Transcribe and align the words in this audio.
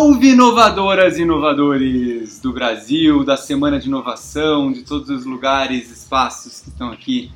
Salve 0.00 0.30
inovadoras 0.30 1.18
e 1.18 1.22
inovadores 1.22 2.40
do 2.40 2.54
Brasil, 2.54 3.22
da 3.22 3.36
Semana 3.36 3.78
de 3.78 3.86
Inovação, 3.86 4.72
de 4.72 4.80
todos 4.80 5.10
os 5.10 5.26
lugares, 5.26 5.90
espaços 5.90 6.62
que 6.62 6.70
estão 6.70 6.90
aqui 6.90 7.30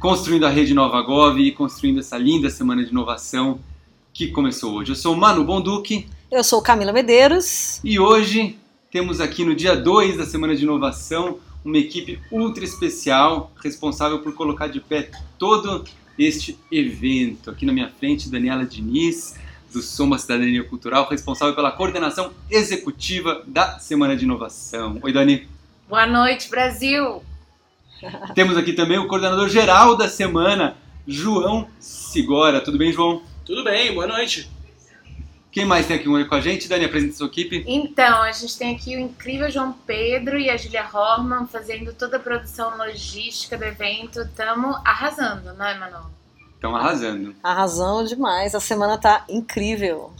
construindo 0.00 0.46
a 0.46 0.48
rede 0.48 0.72
Nova 0.72 1.02
Gov 1.02 1.38
e 1.38 1.52
construindo 1.52 2.00
essa 2.00 2.16
linda 2.16 2.48
Semana 2.48 2.82
de 2.82 2.90
Inovação 2.90 3.60
que 4.10 4.28
começou 4.28 4.72
hoje. 4.72 4.92
Eu 4.92 4.96
sou 4.96 5.12
o 5.12 5.18
Manu 5.18 5.44
Bonduque. 5.44 6.06
Eu 6.30 6.42
sou 6.42 6.62
Camila 6.62 6.94
Medeiros. 6.94 7.78
E 7.84 8.00
hoje 8.00 8.58
temos 8.90 9.20
aqui 9.20 9.44
no 9.44 9.54
dia 9.54 9.76
2 9.76 10.16
da 10.16 10.24
Semana 10.24 10.56
de 10.56 10.62
Inovação 10.62 11.38
uma 11.62 11.76
equipe 11.76 12.18
ultra 12.32 12.64
especial 12.64 13.52
responsável 13.62 14.20
por 14.20 14.32
colocar 14.32 14.68
de 14.68 14.80
pé 14.80 15.10
todo 15.38 15.84
este 16.18 16.58
evento. 16.72 17.50
Aqui 17.50 17.66
na 17.66 17.72
minha 17.74 17.90
frente, 17.90 18.30
Daniela 18.30 18.64
Diniz 18.64 19.34
do 19.72 19.82
Soma 19.82 20.18
Cidadania 20.18 20.64
Cultural, 20.64 21.08
responsável 21.08 21.54
pela 21.54 21.72
coordenação 21.72 22.32
executiva 22.50 23.42
da 23.46 23.78
Semana 23.78 24.16
de 24.16 24.24
Inovação. 24.24 24.98
Oi, 25.02 25.12
Dani. 25.12 25.48
Boa 25.88 26.06
noite, 26.06 26.48
Brasil. 26.48 27.22
Temos 28.34 28.56
aqui 28.56 28.72
também 28.72 28.98
o 28.98 29.08
coordenador 29.08 29.48
geral 29.48 29.96
da 29.96 30.08
semana, 30.08 30.76
João 31.06 31.68
Sigora. 31.78 32.60
Tudo 32.60 32.78
bem, 32.78 32.92
João? 32.92 33.22
Tudo 33.44 33.64
bem, 33.64 33.92
boa 33.94 34.06
noite. 34.06 34.50
Quem 35.50 35.64
mais 35.64 35.86
tem 35.86 35.96
aqui 35.96 36.04
com 36.04 36.34
a 36.34 36.40
gente? 36.40 36.68
Dani, 36.68 36.84
apresenta 36.84 37.14
sua 37.14 37.26
equipe. 37.26 37.64
Então, 37.66 38.22
a 38.22 38.30
gente 38.32 38.56
tem 38.56 38.76
aqui 38.76 38.94
o 38.94 39.00
incrível 39.00 39.50
João 39.50 39.72
Pedro 39.72 40.38
e 40.38 40.50
a 40.50 40.56
Julia 40.56 40.86
Horman 40.92 41.46
fazendo 41.46 41.92
toda 41.94 42.18
a 42.18 42.20
produção 42.20 42.76
logística 42.76 43.56
do 43.56 43.64
evento. 43.64 44.20
Estamos 44.20 44.76
arrasando, 44.84 45.54
não 45.54 45.66
é, 45.66 45.78
Manu? 45.78 46.10
Estão 46.58 46.74
arrasando. 46.74 47.36
Arrasando 47.40 48.08
demais. 48.08 48.52
A 48.52 48.58
semana 48.58 48.98
tá 48.98 49.24
incrível. 49.28 50.12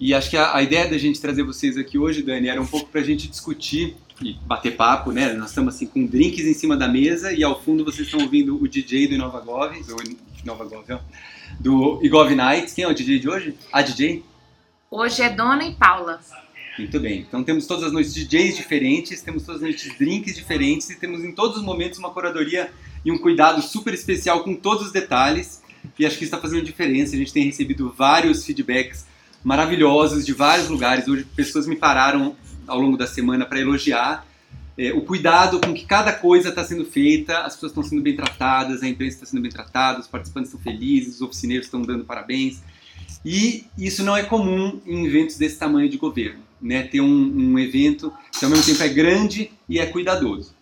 E 0.00 0.12
acho 0.12 0.30
que 0.30 0.36
a, 0.36 0.56
a, 0.56 0.62
ideia 0.64 0.90
da 0.90 0.98
gente 0.98 1.20
trazer 1.20 1.44
vocês 1.44 1.78
aqui 1.78 1.96
hoje, 1.96 2.22
Dani, 2.22 2.48
era 2.48 2.60
um 2.60 2.66
pouco 2.66 2.88
pra 2.88 3.02
gente 3.02 3.28
discutir 3.28 3.96
e 4.20 4.32
bater 4.44 4.76
papo, 4.76 5.12
né? 5.12 5.32
Nós 5.34 5.50
estamos 5.50 5.76
assim 5.76 5.86
com 5.86 6.04
drinks 6.04 6.44
em 6.44 6.54
cima 6.54 6.76
da 6.76 6.88
mesa 6.88 7.32
e 7.32 7.44
ao 7.44 7.62
fundo 7.62 7.84
vocês 7.84 8.08
estão 8.08 8.20
ouvindo 8.20 8.60
o 8.60 8.66
DJ 8.66 9.06
do 9.06 9.14
Inova 9.14 9.38
Gov, 9.38 9.80
do 9.84 9.96
Inova 10.42 10.64
Gov, 10.64 10.92
ó, 10.92 10.98
do 11.60 12.00
Igov 12.04 12.34
Nights. 12.34 12.74
Quem 12.74 12.82
é 12.82 12.88
o 12.88 12.92
DJ 12.92 13.20
de 13.20 13.28
hoje? 13.28 13.56
A 13.72 13.80
DJ? 13.80 14.24
Hoje 14.90 15.22
é 15.22 15.30
Dona 15.30 15.64
e 15.64 15.74
Paula. 15.76 16.18
Muito 16.76 16.98
bem. 16.98 17.20
Então 17.20 17.44
temos 17.44 17.64
todas 17.64 17.84
as 17.84 17.92
noites 17.92 18.12
DJs 18.12 18.56
diferentes, 18.56 19.22
temos 19.22 19.44
todas 19.44 19.60
as 19.60 19.62
noites 19.62 19.96
drinks 19.96 20.34
diferentes 20.34 20.90
e 20.90 20.96
temos 20.96 21.24
em 21.24 21.30
todos 21.30 21.58
os 21.58 21.62
momentos 21.62 21.96
uma 22.00 22.10
curadoria 22.10 22.72
e 23.04 23.12
um 23.12 23.18
cuidado 23.18 23.62
super 23.62 23.94
especial 23.94 24.44
com 24.44 24.54
todos 24.54 24.86
os 24.86 24.92
detalhes. 24.92 25.62
E 25.98 26.04
acho 26.04 26.18
que 26.18 26.24
isso 26.24 26.34
está 26.34 26.38
fazendo 26.38 26.64
diferença. 26.64 27.14
A 27.14 27.18
gente 27.18 27.32
tem 27.32 27.44
recebido 27.44 27.92
vários 27.96 28.44
feedbacks 28.44 29.06
maravilhosos 29.42 30.24
de 30.26 30.32
vários 30.32 30.68
lugares. 30.68 31.06
Hoje 31.08 31.24
pessoas 31.36 31.66
me 31.66 31.76
pararam 31.76 32.36
ao 32.66 32.78
longo 32.78 32.96
da 32.96 33.06
semana 33.06 33.46
para 33.46 33.60
elogiar 33.60 34.26
é, 34.78 34.92
o 34.92 35.00
cuidado 35.00 35.60
com 35.60 35.74
que 35.74 35.84
cada 35.84 36.12
coisa 36.12 36.50
está 36.50 36.62
sendo 36.62 36.84
feita, 36.84 37.40
as 37.40 37.54
pessoas 37.54 37.72
estão 37.72 37.82
sendo 37.82 38.00
bem 38.00 38.14
tratadas, 38.14 38.80
a 38.80 38.88
imprensa 38.88 39.16
está 39.16 39.26
sendo 39.26 39.42
bem 39.42 39.50
tratada, 39.50 39.98
os 39.98 40.06
participantes 40.06 40.52
estão 40.52 40.62
felizes, 40.62 41.16
os 41.16 41.22
oficineiros 41.22 41.66
estão 41.66 41.82
dando 41.82 42.04
parabéns. 42.04 42.62
E 43.24 43.64
isso 43.76 44.04
não 44.04 44.16
é 44.16 44.22
comum 44.22 44.80
em 44.86 45.04
eventos 45.04 45.36
desse 45.36 45.58
tamanho 45.58 45.88
de 45.88 45.96
governo, 45.96 46.40
né? 46.62 46.84
Ter 46.84 47.00
um, 47.00 47.08
um 47.08 47.58
evento 47.58 48.12
que 48.38 48.44
ao 48.44 48.50
mesmo 48.50 48.64
tempo 48.64 48.80
é 48.80 48.88
grande 48.88 49.50
e 49.68 49.80
é 49.80 49.86
cuidadoso. 49.86 50.54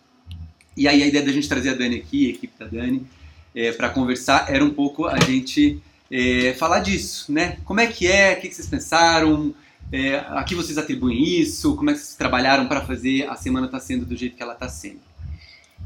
E 0.77 0.87
aí 0.87 1.03
a 1.03 1.07
ideia 1.07 1.25
da 1.25 1.33
gente 1.33 1.49
trazer 1.49 1.71
a 1.71 1.75
Dani 1.75 1.97
aqui, 1.97 2.27
a 2.27 2.31
equipe 2.31 2.59
da 2.59 2.67
Dani, 2.67 3.07
é, 3.55 3.73
para 3.73 3.89
conversar 3.89 4.53
era 4.53 4.63
um 4.63 4.71
pouco 4.71 5.07
a 5.07 5.19
gente 5.19 5.81
é, 6.11 6.53
falar 6.55 6.81
disso, 6.81 7.33
né? 7.33 7.59
Como 7.65 7.81
é 7.81 7.87
que 7.87 8.07
é, 8.07 8.35
o 8.35 8.41
que, 8.41 8.53
vocês 8.53 8.69
pensaram, 8.69 9.55
é, 9.91 10.17
a 10.17 10.45
que 10.45 10.55
vocês 10.55 10.77
atribuem 10.77 11.41
isso, 11.41 11.75
como 11.77 11.91
é 11.91 11.95
que 11.95 12.01
vocês 12.01 12.15
trabalharam 12.15 12.69
para 12.69 12.83
fazer 12.85 13.27
a 13.29 13.37
semana 13.37 13.67
estar 13.67 13.79
tá 13.79 13.85
sendo 13.85 14.05
do 14.05 14.15
jeito 14.15 14.37
que 14.37 14.43
ela 14.43 14.53
está 14.53 14.69
sendo. 14.69 15.01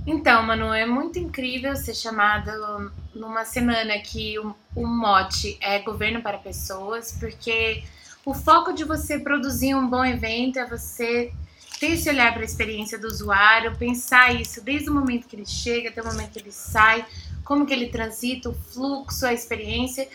Então, 0.07 0.43
Manu, 0.43 0.73
é 0.73 0.87
muito 0.87 1.19
incrível 1.19 1.77
ser 1.77 1.95
chamada 1.95 2.53
numa 3.15 3.45
semana 3.45 3.99
que 3.99 4.39
o, 4.39 4.55
o 4.75 4.87
mote 4.87 5.59
é 5.61 5.79
governo 5.81 6.23
para 6.23 6.39
pessoas, 6.39 7.13
porque 7.13 7.85
o 8.25 8.35
foco 8.35 8.73
de 8.73 8.85
você 8.85 9.19
produzir 9.19 9.75
um 9.75 9.89
bom 9.89 10.05
evento 10.05 10.59
é 10.59 10.67
você 10.67 11.33
ter 11.81 11.93
esse 11.93 12.11
olhar 12.11 12.35
para 12.35 12.43
a 12.43 12.45
experiência 12.45 12.99
do 12.99 13.07
usuário, 13.07 13.75
pensar 13.75 14.39
isso 14.39 14.63
desde 14.63 14.91
o 14.91 14.95
momento 14.95 15.27
que 15.27 15.35
ele 15.35 15.47
chega 15.47 15.89
até 15.89 16.03
o 16.03 16.05
momento 16.05 16.33
que 16.33 16.39
ele 16.39 16.53
sai, 16.53 17.07
como 17.43 17.65
que 17.65 17.73
ele 17.73 17.89
transita, 17.89 18.51
o 18.51 18.55
fluxo, 18.55 19.25
a 19.25 19.33
experiência. 19.33 20.07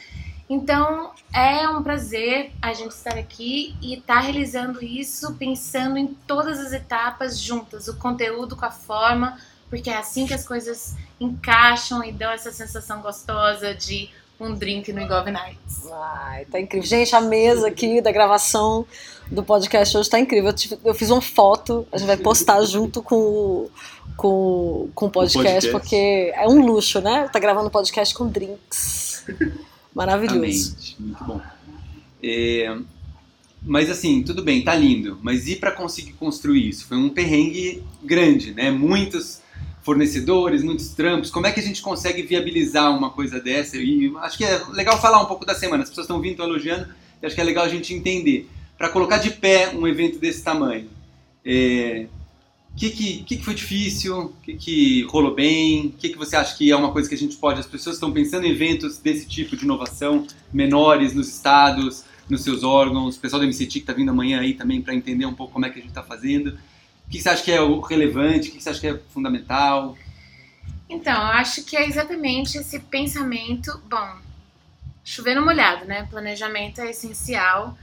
Então 0.48 1.12
é 1.34 1.68
um 1.68 1.82
prazer 1.82 2.52
a 2.62 2.72
gente 2.72 2.92
estar 2.92 3.18
aqui 3.18 3.76
e 3.82 3.96
estar 3.96 4.18
tá 4.18 4.20
realizando 4.20 4.86
isso 4.86 5.34
pensando 5.34 5.98
em 5.98 6.06
todas 6.06 6.60
as 6.60 6.72
etapas 6.72 7.40
juntas, 7.40 7.88
o 7.88 7.98
conteúdo 7.98 8.56
com 8.56 8.66
a 8.66 8.72
forma, 8.72 9.40
porque 9.68 9.90
é 9.90 9.98
assim 9.98 10.28
que 10.28 10.36
as 10.36 10.48
coisas 10.48 10.96
encaixam 11.20 12.04
e 12.04 12.12
dão 12.12 12.30
essa 12.30 12.52
sensação 12.52 13.02
gostosa 13.02 13.74
de 13.74 14.12
um 14.40 14.54
drink 14.54 14.92
no 14.92 15.02
Engove 15.02 15.32
Nights. 15.32 15.88
Ai, 15.92 16.46
tá 16.46 16.60
incrível. 16.60 16.88
Gente, 16.88 17.16
a 17.16 17.22
mesa 17.22 17.68
aqui 17.68 18.02
da 18.02 18.12
gravação 18.12 18.86
do 19.32 19.44
podcast 19.44 19.98
hoje 19.98 20.10
tá 20.10 20.20
incrível. 20.20 20.52
Eu, 20.52 20.80
eu 20.86 20.94
fiz 20.94 21.10
uma 21.10 21.22
foto, 21.22 21.88
a 21.92 21.98
gente 21.98 22.08
vai 22.08 22.18
postar 22.18 22.62
junto 22.64 23.02
com 23.02 23.16
o, 23.16 23.72
com, 24.18 24.90
com 24.94 25.06
o 25.06 25.10
podcast, 25.10 25.40
o 25.40 25.42
podcast, 25.42 25.72
porque 25.72 26.34
é 26.36 26.48
um 26.48 26.66
luxo, 26.66 27.00
né? 27.02 27.30
Tá 27.32 27.40
gravando 27.40 27.70
podcast 27.70 28.14
com 28.14 28.28
drinks. 28.28 29.26
Maravilhoso. 29.94 30.44
Exatamente. 30.44 30.96
Muito 31.00 31.24
bom. 31.24 31.42
É, 32.22 32.78
mas 33.62 33.90
assim, 33.90 34.22
tudo 34.24 34.44
bem, 34.44 34.64
tá 34.64 34.76
lindo. 34.76 35.18
Mas 35.22 35.48
e 35.48 35.56
para 35.56 35.72
conseguir 35.72 36.14
construir 36.14 36.68
isso? 36.68 36.86
Foi 36.86 36.98
um 36.98 37.10
perrengue 37.10 37.84
grande, 38.04 38.54
né? 38.54 38.70
Muitos 38.70 39.42
fornecedores, 39.86 40.64
muitos 40.64 40.90
trampos. 40.90 41.30
Como 41.30 41.46
é 41.46 41.52
que 41.52 41.60
a 41.60 41.64
gente 41.64 41.80
consegue 41.80 42.24
viabilizar 42.24 42.92
uma 42.98 43.12
coisa 43.12 43.40
dessa? 43.40 43.78
E 43.78 44.12
acho 44.18 44.36
que 44.36 44.44
é 44.44 44.60
legal 44.72 45.00
falar 45.00 45.22
um 45.22 45.28
pouco 45.28 45.46
da 45.46 45.54
semana. 45.54 45.84
As 45.84 45.90
pessoas 45.90 46.06
estão 46.06 46.20
vindo, 46.20 46.32
estão 46.32 46.48
elogiando. 46.48 46.88
E 47.22 47.26
acho 47.26 47.36
que 47.36 47.40
é 47.40 47.44
legal 47.44 47.64
a 47.64 47.70
gente 47.70 47.94
entender. 47.94 48.50
Para 48.80 48.90
colocar 48.90 49.20
de 49.20 49.30
pé 49.30 49.70
um 49.76 49.88
evento 49.88 50.18
desse 50.18 50.44
tamanho, 50.44 50.86
o 50.86 50.90
é, 51.46 52.08
que, 52.76 52.90
que, 52.90 53.24
que, 53.24 53.44
foi 53.44 53.54
difícil? 53.54 54.18
O 54.18 54.34
que, 54.42 54.56
que 54.56 55.04
rolou 55.04 55.36
bem? 55.36 55.86
O 55.86 55.92
que, 55.92 56.10
que 56.10 56.18
você 56.18 56.36
acha 56.36 56.58
que 56.58 56.72
é 56.72 56.76
uma 56.76 56.92
coisa 56.92 57.08
que 57.08 57.14
a 57.14 57.18
gente 57.18 57.38
pode... 57.38 57.60
As 57.60 57.68
pessoas 57.68 57.98
estão 57.98 58.12
pensando 58.12 58.48
em 58.48 58.50
eventos 58.50 58.98
desse 58.98 59.28
tipo 59.28 59.56
de 59.56 59.66
inovação, 59.66 60.26
menores 60.52 61.14
nos 61.14 61.30
estados, 61.30 62.04
nos 62.28 62.42
seus 62.42 62.64
órgãos. 62.64 63.18
O 63.18 63.20
pessoal 63.20 63.40
da 63.40 63.46
MCT 63.46 63.68
que 63.68 63.78
está 63.78 63.94
vindo 63.94 64.10
amanhã 64.10 64.40
aí 64.40 64.56
também 64.56 64.82
para 64.82 64.96
entender 64.96 65.28
um 65.28 65.34
pouco 65.36 65.54
como 65.54 65.68
é 65.68 65.70
que 65.70 65.78
a 65.78 65.82
gente 65.82 65.92
está 65.92 66.02
fazendo. 66.02 66.58
O 67.08 67.10
que 67.10 67.22
você 67.22 67.30
acha 67.30 67.44
que 67.44 67.52
é 67.52 67.60
relevante? 67.88 68.50
O 68.50 68.52
que 68.52 68.62
você 68.62 68.70
acha 68.70 68.80
que 68.80 68.88
é 68.88 68.98
fundamental? 69.14 69.98
Então, 70.90 71.14
eu 71.14 71.28
acho 71.28 71.64
que 71.64 71.76
é 71.76 71.88
exatamente 71.88 72.58
esse 72.58 72.80
pensamento. 72.80 73.82
Bom, 73.90 74.18
chover 75.04 75.36
no 75.36 75.46
molhado, 75.46 75.86
né? 75.86 76.08
Planejamento 76.10 76.82
é 76.82 76.90
essencial. 76.90 77.78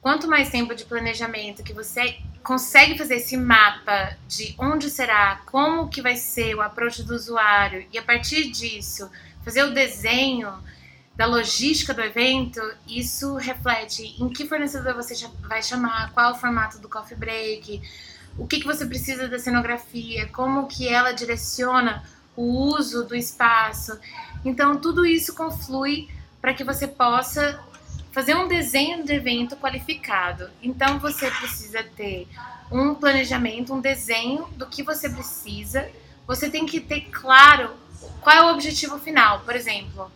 Quanto 0.00 0.28
mais 0.28 0.48
tempo 0.50 0.74
de 0.74 0.84
planejamento 0.84 1.62
que 1.62 1.72
você 1.72 2.18
consegue 2.42 2.96
fazer 2.96 3.16
esse 3.16 3.36
mapa 3.36 4.16
de 4.28 4.54
onde 4.56 4.88
será, 4.88 5.42
como 5.46 5.88
que 5.88 6.00
vai 6.00 6.14
ser 6.14 6.54
o 6.54 6.62
approach 6.62 7.02
do 7.02 7.12
usuário 7.12 7.84
e 7.92 7.98
a 7.98 8.02
partir 8.02 8.52
disso 8.52 9.10
fazer 9.44 9.64
o 9.64 9.74
desenho 9.74 10.52
da 11.16 11.26
logística 11.26 11.92
do 11.92 12.02
evento, 12.02 12.60
isso 12.86 13.34
reflete 13.34 14.14
em 14.22 14.28
que 14.28 14.46
fornecedor 14.46 14.94
você 14.94 15.14
vai 15.40 15.60
chamar, 15.62 16.12
qual 16.12 16.32
o 16.32 16.34
formato 16.36 16.78
do 16.78 16.88
coffee 16.88 17.16
break, 17.16 17.82
o 18.38 18.46
que, 18.46 18.60
que 18.60 18.66
você 18.66 18.84
precisa 18.84 19.28
da 19.28 19.38
cenografia, 19.38 20.28
como 20.28 20.66
que 20.66 20.88
ela 20.88 21.12
direciona 21.12 22.02
o 22.36 22.42
uso 22.42 23.04
do 23.04 23.16
espaço. 23.16 23.98
Então, 24.44 24.78
tudo 24.78 25.06
isso 25.06 25.34
conflui 25.34 26.08
para 26.40 26.52
que 26.52 26.62
você 26.62 26.86
possa 26.86 27.58
fazer 28.12 28.34
um 28.34 28.46
desenho 28.46 29.04
de 29.04 29.12
evento 29.12 29.56
qualificado. 29.56 30.50
Então, 30.62 30.98
você 30.98 31.30
precisa 31.30 31.82
ter 31.82 32.28
um 32.70 32.94
planejamento, 32.94 33.72
um 33.72 33.80
desenho 33.80 34.46
do 34.56 34.66
que 34.66 34.82
você 34.82 35.08
precisa. 35.08 35.88
Você 36.26 36.50
tem 36.50 36.66
que 36.66 36.80
ter 36.80 37.02
claro 37.10 37.70
qual 38.20 38.36
é 38.36 38.42
o 38.42 38.52
objetivo 38.52 38.98
final. 38.98 39.40
Por 39.40 39.54
exemplo, 39.56 40.10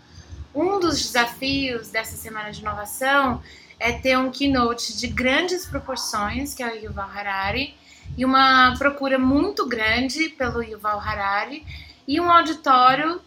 um 0.55 0.79
dos 0.79 1.01
desafios 1.01 1.89
dessa 1.89 2.17
semana 2.17 2.51
de 2.51 2.61
inovação 2.61 3.43
é 3.79 3.93
ter 3.93 4.19
um 4.19 4.31
keynote 4.31 4.97
de 4.97 5.07
grandes 5.07 5.65
proporções, 5.65 6.53
que 6.53 6.63
é 6.63 6.71
o 6.71 6.77
Yuval 6.77 7.09
Harari, 7.09 7.75
e 8.17 8.25
uma 8.25 8.75
procura 8.79 9.19
muito 9.19 9.67
grande 9.67 10.29
pelo 10.31 10.63
Yuval 10.63 11.01
Harari 11.01 11.65
e 12.07 12.21
um 12.21 12.31
auditório 12.31 13.21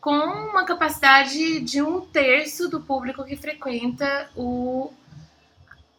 com 0.00 0.16
uma 0.16 0.64
capacidade 0.64 1.60
de 1.60 1.82
um 1.82 2.00
terço 2.00 2.68
do 2.68 2.80
público 2.80 3.24
que 3.24 3.36
frequenta 3.36 4.30
o 4.36 4.92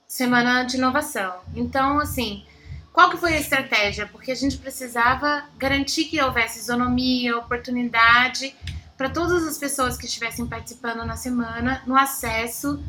Semana 0.07 0.63
de 0.63 0.77
Inovação. 0.77 1.41
Então, 1.53 1.99
assim, 1.99 2.45
qual 2.93 3.09
que 3.09 3.17
foi 3.17 3.33
a 3.33 3.39
estratégia? 3.39 4.07
Porque 4.07 4.31
a 4.31 4.35
gente 4.35 4.57
precisava 4.57 5.43
garantir 5.57 6.05
que 6.05 6.21
houvesse 6.21 6.59
isonomia, 6.59 7.37
oportunidade 7.37 8.55
para 8.97 9.09
todas 9.09 9.45
as 9.45 9.57
pessoas 9.57 9.97
que 9.97 10.05
estivessem 10.05 10.47
participando 10.47 11.05
na 11.05 11.15
semana 11.15 11.83
no 11.85 11.95
acesso 11.95 12.81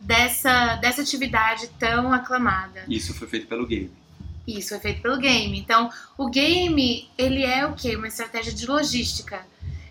dessa, 0.00 0.76
dessa 0.76 1.02
atividade 1.02 1.68
tão 1.78 2.12
aclamada. 2.12 2.84
Isso 2.88 3.14
foi 3.14 3.28
feito 3.28 3.46
pelo 3.46 3.66
game. 3.66 3.92
Isso 4.46 4.70
foi 4.70 4.78
feito 4.80 5.02
pelo 5.02 5.18
game. 5.18 5.58
Então, 5.58 5.90
o 6.18 6.28
game, 6.28 7.08
ele 7.16 7.44
é 7.44 7.64
o 7.66 7.74
quê? 7.74 7.96
Uma 7.96 8.08
estratégia 8.08 8.52
de 8.52 8.66
logística. 8.66 9.44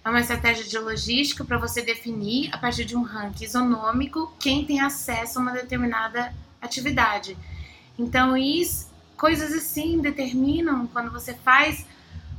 É 0.04 0.10
uma 0.10 0.20
estratégia 0.20 0.64
de 0.64 0.78
logística 0.78 1.46
para 1.46 1.58
você 1.58 1.82
definir, 1.82 2.50
a 2.54 2.58
partir 2.58 2.86
de 2.86 2.96
um 2.96 3.04
ranking 3.04 3.46
isonômico, 3.46 4.34
quem 4.40 4.66
tem 4.66 4.82
acesso 4.82 5.40
a 5.40 5.42
uma 5.42 5.52
determinada 5.52 6.34
atividade. 6.62 7.38
Então, 7.98 8.36
isso, 8.36 8.90
coisas 9.16 9.54
assim 9.54 10.00
determinam 10.00 10.88
quando 10.88 11.12
você 11.12 11.34
faz. 11.34 11.86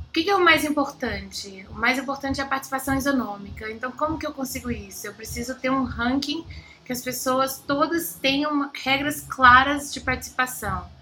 O 0.09 0.13
que, 0.13 0.23
que 0.23 0.29
é 0.29 0.35
o 0.35 0.43
mais 0.43 0.63
importante? 0.63 1.65
O 1.71 1.73
mais 1.73 1.97
importante 1.97 2.39
é 2.39 2.43
a 2.43 2.47
participação 2.47 2.95
isonômica. 2.95 3.71
Então, 3.71 3.91
como 3.91 4.19
que 4.19 4.27
eu 4.27 4.33
consigo 4.33 4.69
isso? 4.69 5.07
Eu 5.07 5.13
preciso 5.13 5.55
ter 5.55 5.71
um 5.71 5.83
ranking 5.83 6.45
que 6.85 6.91
as 6.91 7.01
pessoas 7.01 7.63
todas 7.65 8.15
tenham 8.15 8.69
regras 8.73 9.21
claras 9.21 9.91
de 9.91 10.01
participação. 10.01 10.92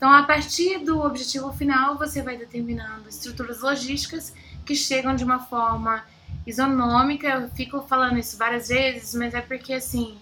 Então, 0.00 0.10
a 0.10 0.22
partir 0.22 0.78
do 0.78 0.98
objetivo 1.02 1.52
final, 1.52 1.98
você 1.98 2.22
vai 2.22 2.34
determinando 2.34 3.06
estruturas 3.06 3.60
logísticas 3.60 4.32
que 4.64 4.74
chegam 4.74 5.14
de 5.14 5.22
uma 5.22 5.40
forma 5.40 6.02
isonômica. 6.46 7.28
Eu 7.28 7.50
fico 7.50 7.82
falando 7.82 8.18
isso 8.18 8.38
várias 8.38 8.68
vezes, 8.68 9.14
mas 9.14 9.34
é 9.34 9.42
porque 9.42 9.74
assim 9.74 10.16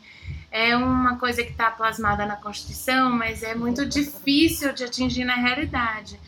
é 0.51 0.77
uma 0.77 1.17
coisa 1.17 1.45
que 1.45 1.53
está 1.53 1.71
plasmada 1.71 2.27
na 2.27 2.35
Constituição, 2.35 3.13
mas 3.13 3.45
é 3.45 3.55
muito 3.55 3.87
difícil 3.87 4.73
de 4.73 4.83
atingir 4.83 5.25
na 5.25 5.37
realidade. 5.37 6.19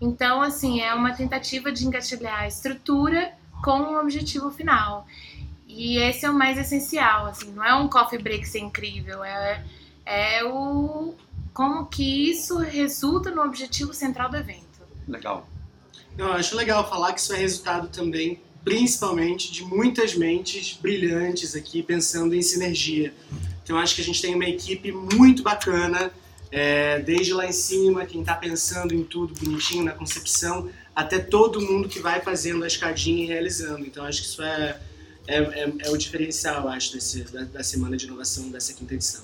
Então, 0.00 0.40
assim, 0.40 0.80
é 0.80 0.94
uma 0.94 1.12
tentativa 1.12 1.72
de 1.72 1.84
engatilhar 1.84 2.42
a 2.42 2.46
estrutura 2.46 3.32
com 3.60 3.80
o 3.80 4.00
objetivo 4.00 4.52
final. 4.52 5.04
E 5.66 5.98
esse 5.98 6.26
é 6.26 6.30
o 6.30 6.34
mais 6.34 6.56
essencial, 6.56 7.26
assim, 7.26 7.50
não 7.50 7.64
é 7.64 7.74
um 7.74 7.88
coffee 7.88 8.22
break 8.22 8.46
ser 8.46 8.60
incrível, 8.60 9.24
é, 9.24 9.64
é 10.06 10.44
o 10.44 11.16
como 11.54 11.86
que 11.86 12.30
isso 12.30 12.58
resulta 12.58 13.30
no 13.30 13.42
objetivo 13.42 13.94
central 13.94 14.28
do 14.28 14.36
evento. 14.36 14.82
Legal. 15.08 15.48
Eu 16.18 16.32
acho 16.32 16.56
legal 16.56 16.88
falar 16.88 17.12
que 17.12 17.20
isso 17.20 17.32
é 17.32 17.38
resultado 17.38 17.88
também, 17.88 18.40
principalmente, 18.64 19.50
de 19.50 19.64
muitas 19.64 20.14
mentes 20.14 20.76
brilhantes 20.80 21.54
aqui 21.54 21.82
pensando 21.82 22.34
em 22.34 22.42
sinergia. 22.42 23.14
Então 23.62 23.78
acho 23.78 23.94
que 23.94 24.02
a 24.02 24.04
gente 24.04 24.20
tem 24.20 24.34
uma 24.34 24.44
equipe 24.44 24.92
muito 24.92 25.42
bacana, 25.42 26.12
é, 26.50 26.98
desde 26.98 27.32
lá 27.32 27.46
em 27.46 27.52
cima, 27.52 28.04
quem 28.04 28.20
está 28.20 28.34
pensando 28.34 28.92
em 28.92 29.02
tudo 29.02 29.34
bonitinho 29.34 29.84
na 29.84 29.92
concepção, 29.92 30.68
até 30.94 31.18
todo 31.18 31.60
mundo 31.60 31.88
que 31.88 32.00
vai 32.00 32.20
fazendo 32.20 32.64
a 32.64 32.66
escadinha 32.66 33.24
e 33.24 33.26
realizando. 33.26 33.86
Então 33.86 34.04
acho 34.04 34.22
que 34.22 34.28
isso 34.28 34.42
é 34.42 34.80
é, 35.26 35.38
é, 35.38 35.72
é 35.86 35.90
o 35.90 35.96
diferencial, 35.96 36.68
acho, 36.68 36.92
desse, 36.92 37.22
da, 37.24 37.44
da, 37.44 37.62
Semana 37.62 37.96
de 37.96 38.06
Inovação 38.06 38.50
dessa 38.50 38.72
quinta 38.72 38.94
edição. 38.94 39.22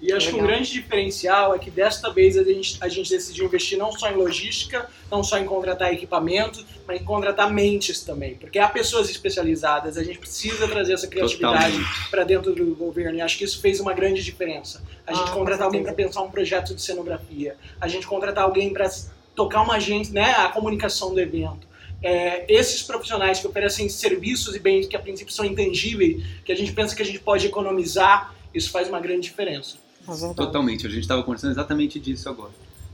E 0.00 0.12
acho 0.12 0.26
Legal. 0.26 0.32
que 0.32 0.44
um 0.44 0.46
grande 0.46 0.72
diferencial 0.72 1.54
é 1.54 1.58
que 1.58 1.70
desta 1.70 2.10
vez 2.10 2.38
a 2.38 2.42
gente, 2.42 2.78
a 2.80 2.88
gente 2.88 3.10
decidiu 3.10 3.44
investir 3.44 3.78
não 3.78 3.92
só 3.92 4.10
em 4.10 4.14
logística, 4.14 4.88
não 5.10 5.22
só 5.22 5.38
em 5.38 5.44
contratar 5.44 5.92
equipamentos, 5.92 6.64
mas 6.86 7.00
em 7.00 7.04
contratar 7.04 7.52
mentes 7.52 8.02
também. 8.02 8.34
Porque 8.34 8.58
há 8.58 8.68
pessoas 8.68 9.10
especializadas, 9.10 9.98
a 9.98 10.02
gente 10.02 10.18
precisa 10.18 10.66
trazer 10.66 10.94
essa 10.94 11.06
criatividade 11.06 11.76
para 12.10 12.24
dentro 12.24 12.54
do 12.54 12.74
governo. 12.74 13.18
E 13.18 13.20
acho 13.20 13.36
que 13.36 13.44
isso 13.44 13.60
fez 13.60 13.78
uma 13.78 13.92
grande 13.92 14.22
diferença. 14.24 14.82
A 15.06 15.12
gente 15.12 15.28
ah, 15.30 15.32
contratar 15.32 15.66
alguém 15.66 15.82
para 15.82 15.92
pensar 15.92 16.22
um 16.22 16.30
projeto 16.30 16.74
de 16.74 16.80
cenografia, 16.80 17.56
a 17.80 17.86
gente 17.86 18.06
contratar 18.06 18.44
alguém 18.44 18.72
para 18.72 18.90
tocar 19.34 19.62
uma 19.62 19.74
agente, 19.74 20.12
né, 20.12 20.32
a 20.32 20.48
comunicação 20.48 21.12
do 21.12 21.20
evento 21.20 21.70
é, 22.02 22.44
esses 22.48 22.82
profissionais 22.82 23.40
que 23.40 23.46
oferecem 23.46 23.88
serviços 23.88 24.54
e 24.54 24.58
bens 24.58 24.86
que 24.86 24.96
a 24.96 24.98
princípio 24.98 25.32
são 25.32 25.44
intangíveis, 25.44 26.24
que 26.44 26.52
a 26.52 26.56
gente 26.56 26.72
pensa 26.72 26.96
que 26.96 27.02
a 27.02 27.04
gente 27.04 27.20
pode 27.20 27.46
economizar, 27.46 28.34
isso 28.54 28.70
faz 28.70 28.88
uma 28.88 29.00
grande 29.00 29.22
diferença. 29.22 29.76
É 30.08 30.34
Totalmente, 30.34 30.86
a 30.86 30.90
gente 30.90 31.00
estava 31.00 31.22
conversando 31.22 31.52
exatamente 31.52 31.98
disso 31.98 32.28
agora. 32.28 32.52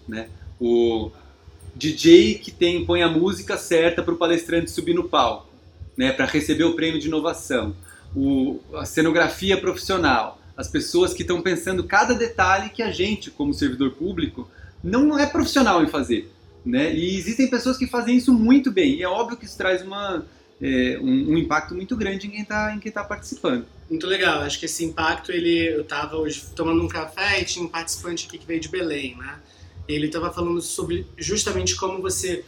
Né? 0.09 0.29
O 0.61 1.11
DJ 1.75 2.37
que 2.39 2.51
tem 2.51 2.85
põe 2.85 3.03
a 3.03 3.09
música 3.09 3.57
certa 3.57 4.03
para 4.03 4.15
o 4.15 4.17
palestrante 4.17 4.71
subir 4.71 4.95
no 4.95 5.09
palco, 5.09 5.49
né, 5.97 6.13
para 6.13 6.27
receber 6.27 6.65
o 6.65 6.75
prêmio 6.75 7.01
de 7.01 7.09
inovação. 7.09 7.77
O, 8.15 8.61
a 8.75 8.87
cenografia 8.87 9.61
profissional, 9.61 10.41
as 10.57 10.69
pessoas 10.69 11.13
que 11.13 11.23
estão 11.23 11.43
pensando 11.43 11.85
cada 11.85 12.15
detalhe 12.15 12.71
que 12.71 12.83
a 12.83 12.91
gente, 12.91 13.31
como 13.31 13.53
servidor 13.53 13.93
público, 13.93 14.49
não 14.83 15.19
é 15.19 15.27
profissional 15.27 15.83
em 15.83 15.89
fazer. 15.89 16.33
Né? 16.65 16.95
E 16.95 17.17
existem 17.17 17.49
pessoas 17.49 17.77
que 17.77 17.87
fazem 17.87 18.17
isso 18.17 18.33
muito 18.33 18.73
bem. 18.73 18.95
E 18.95 19.03
é 19.03 19.09
óbvio 19.09 19.37
que 19.37 19.45
isso 19.45 19.57
traz 19.57 19.83
uma, 19.83 20.25
é, 20.61 20.99
um, 21.01 21.33
um, 21.33 21.39
impacto 21.39 21.75
muito 21.75 21.95
grande 21.95 22.27
em 22.27 22.31
quem 22.31 22.41
está 22.41 22.79
tá 22.93 23.05
participando. 23.05 23.67
Muito 23.89 24.07
legal. 24.07 24.41
Acho 24.43 24.59
que 24.59 24.67
esse 24.67 24.85
impacto, 24.85 25.31
ele, 25.31 25.75
eu 25.75 25.83
estava 25.83 26.17
hoje 26.17 26.45
tomando 26.55 26.83
um 26.83 26.89
café 26.89 27.41
e 27.41 27.45
tinha 27.45 27.65
um 27.65 27.69
participante 27.69 28.27
aqui 28.27 28.39
que 28.39 28.47
veio 28.47 28.61
de 28.61 28.69
Belém, 28.69 29.17
né? 29.17 29.39
Ele 29.87 30.07
estava 30.07 30.33
falando 30.33 30.61
sobre 30.61 31.07
justamente 31.17 31.77
como 31.77 32.03
você 32.03 32.45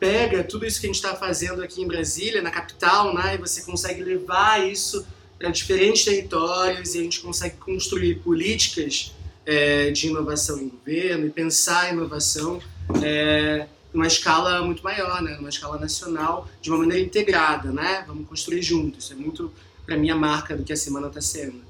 pega 0.00 0.42
tudo 0.42 0.66
isso 0.66 0.80
que 0.80 0.86
a 0.86 0.88
gente 0.88 0.96
está 0.96 1.14
fazendo 1.14 1.62
aqui 1.62 1.82
em 1.82 1.86
Brasília, 1.86 2.40
na 2.40 2.50
capital, 2.50 3.14
né? 3.14 3.34
E 3.34 3.38
você 3.38 3.62
consegue 3.62 4.02
levar 4.02 4.66
isso 4.66 5.06
para 5.38 5.50
diferentes 5.50 6.04
territórios 6.04 6.94
e 6.94 6.98
a 7.00 7.02
gente 7.02 7.20
consegue 7.20 7.56
construir 7.56 8.16
políticas 8.16 9.12
é, 9.44 9.90
de 9.90 10.06
inovação 10.06 10.58
em 10.58 10.68
governo 10.68 11.26
e 11.26 11.30
pensar 11.30 11.82
a 11.82 11.90
inovação 11.90 12.60
é, 13.02 13.66
numa 13.92 14.06
escala 14.06 14.62
muito 14.64 14.82
maior, 14.82 15.22
né? 15.22 15.36
numa 15.36 15.48
escala 15.48 15.78
nacional, 15.78 16.48
de 16.60 16.70
uma 16.70 16.78
maneira 16.78 17.04
integrada, 17.04 17.70
né? 17.70 18.04
Vamos 18.06 18.26
construir 18.28 18.62
juntos. 18.62 19.10
É 19.10 19.14
muito, 19.14 19.52
para 19.86 19.96
mim, 19.96 20.10
a 20.10 20.16
marca 20.16 20.56
do 20.56 20.64
que 20.64 20.72
a 20.72 20.76
semana 20.76 21.08
está 21.08 21.20
sendo. 21.20 21.62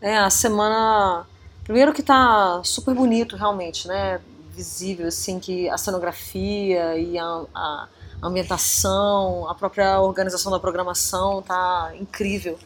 É, 0.00 0.18
a 0.18 0.30
semana... 0.30 1.26
Primeiro 1.64 1.92
que 1.92 2.02
tá 2.02 2.60
super 2.64 2.94
bonito, 2.94 3.36
realmente, 3.36 3.86
né? 3.86 4.20
Visível, 4.54 5.06
assim, 5.06 5.38
que 5.38 5.68
a 5.68 5.78
cenografia 5.78 6.96
e 6.98 7.18
a, 7.18 7.44
a 7.54 7.88
ambientação, 8.22 9.48
a 9.48 9.54
própria 9.54 10.00
organização 10.00 10.50
da 10.50 10.58
programação 10.58 11.40
tá 11.40 11.92
incrível 11.98 12.58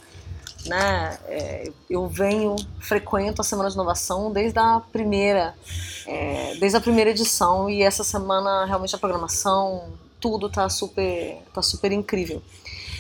né? 0.69 1.19
É, 1.27 1.73
eu 1.89 2.07
venho, 2.07 2.57
frequento 2.81 3.41
a 3.41 3.45
Semana 3.45 3.69
de 3.69 3.75
Inovação 3.75 4.33
desde 4.33 4.59
a 4.59 4.81
primeira, 4.93 5.55
é, 6.07 6.55
desde 6.59 6.77
a 6.77 6.81
primeira 6.81 7.11
edição 7.11 7.71
e 7.71 7.83
essa 7.83 8.05
semana 8.05 8.65
realmente 8.67 8.95
a 8.95 8.99
programação, 8.99 9.93
tudo 10.21 10.49
tá 10.49 10.69
super, 10.69 11.39
tá 11.53 11.63
super 11.63 11.93
incrível. 11.93 12.43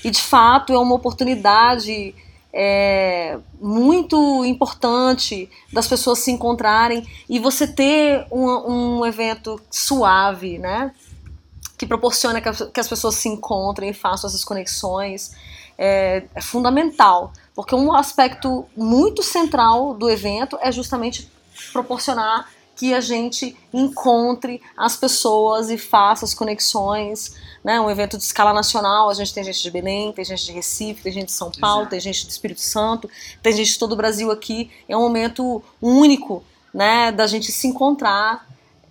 E 0.04 0.10
de 0.10 0.20
fato 0.20 0.72
é 0.72 0.78
uma 0.78 0.94
oportunidade 0.94 2.14
é, 2.52 3.38
muito 3.60 4.44
importante 4.44 5.48
das 5.72 5.86
pessoas 5.86 6.20
se 6.20 6.30
encontrarem 6.30 7.06
e 7.28 7.38
você 7.38 7.66
ter 7.66 8.26
um, 8.30 8.46
um 8.98 9.06
evento 9.06 9.60
suave, 9.70 10.58
né? 10.58 10.92
Que 11.76 11.86
proporciona 11.86 12.40
que, 12.40 12.50
que 12.72 12.80
as 12.80 12.88
pessoas 12.88 13.16
se 13.16 13.28
encontrem 13.28 13.90
e 13.90 13.94
façam 13.94 14.28
essas 14.28 14.42
conexões 14.42 15.32
é, 15.76 16.24
é 16.34 16.40
fundamental, 16.40 17.32
porque 17.54 17.74
um 17.74 17.92
aspecto 17.92 18.64
muito 18.74 19.22
central 19.22 19.92
do 19.92 20.08
evento 20.08 20.58
é 20.62 20.72
justamente 20.72 21.30
proporcionar 21.72 22.48
que 22.76 22.92
a 22.92 23.00
gente 23.00 23.56
encontre 23.73 24.61
as 24.76 24.97
pessoas 24.97 25.71
e 25.71 25.78
faça 25.78 26.25
as 26.25 26.35
conexões. 26.35 27.35
Né? 27.64 27.80
Um 27.80 27.90
evento 27.90 28.18
de 28.18 28.23
escala 28.23 28.52
nacional, 28.52 29.09
a 29.09 29.14
gente 29.14 29.33
tem 29.33 29.42
gente 29.42 29.62
de 29.62 29.71
Belém, 29.71 30.12
tem 30.12 30.25
gente 30.25 30.45
de 30.45 30.52
Recife, 30.52 31.02
tem 31.02 31.12
gente 31.12 31.26
de 31.26 31.33
São 31.33 31.50
Paulo, 31.50 31.80
Exato. 31.80 31.90
tem 31.90 32.00
gente 32.00 32.26
do 32.26 32.30
Espírito 32.30 32.61
Santo, 32.61 33.11
tem 33.42 33.52
gente 33.54 33.73
de 33.73 33.78
todo 33.78 33.92
o 33.92 33.97
Brasil 33.97 34.30
aqui. 34.30 34.71
É 34.88 34.97
um 34.97 35.00
momento 35.00 35.62
único 35.80 36.45
né, 36.73 37.11
da 37.11 37.26
gente 37.26 37.50
se 37.50 37.66
encontrar, 37.66 38.47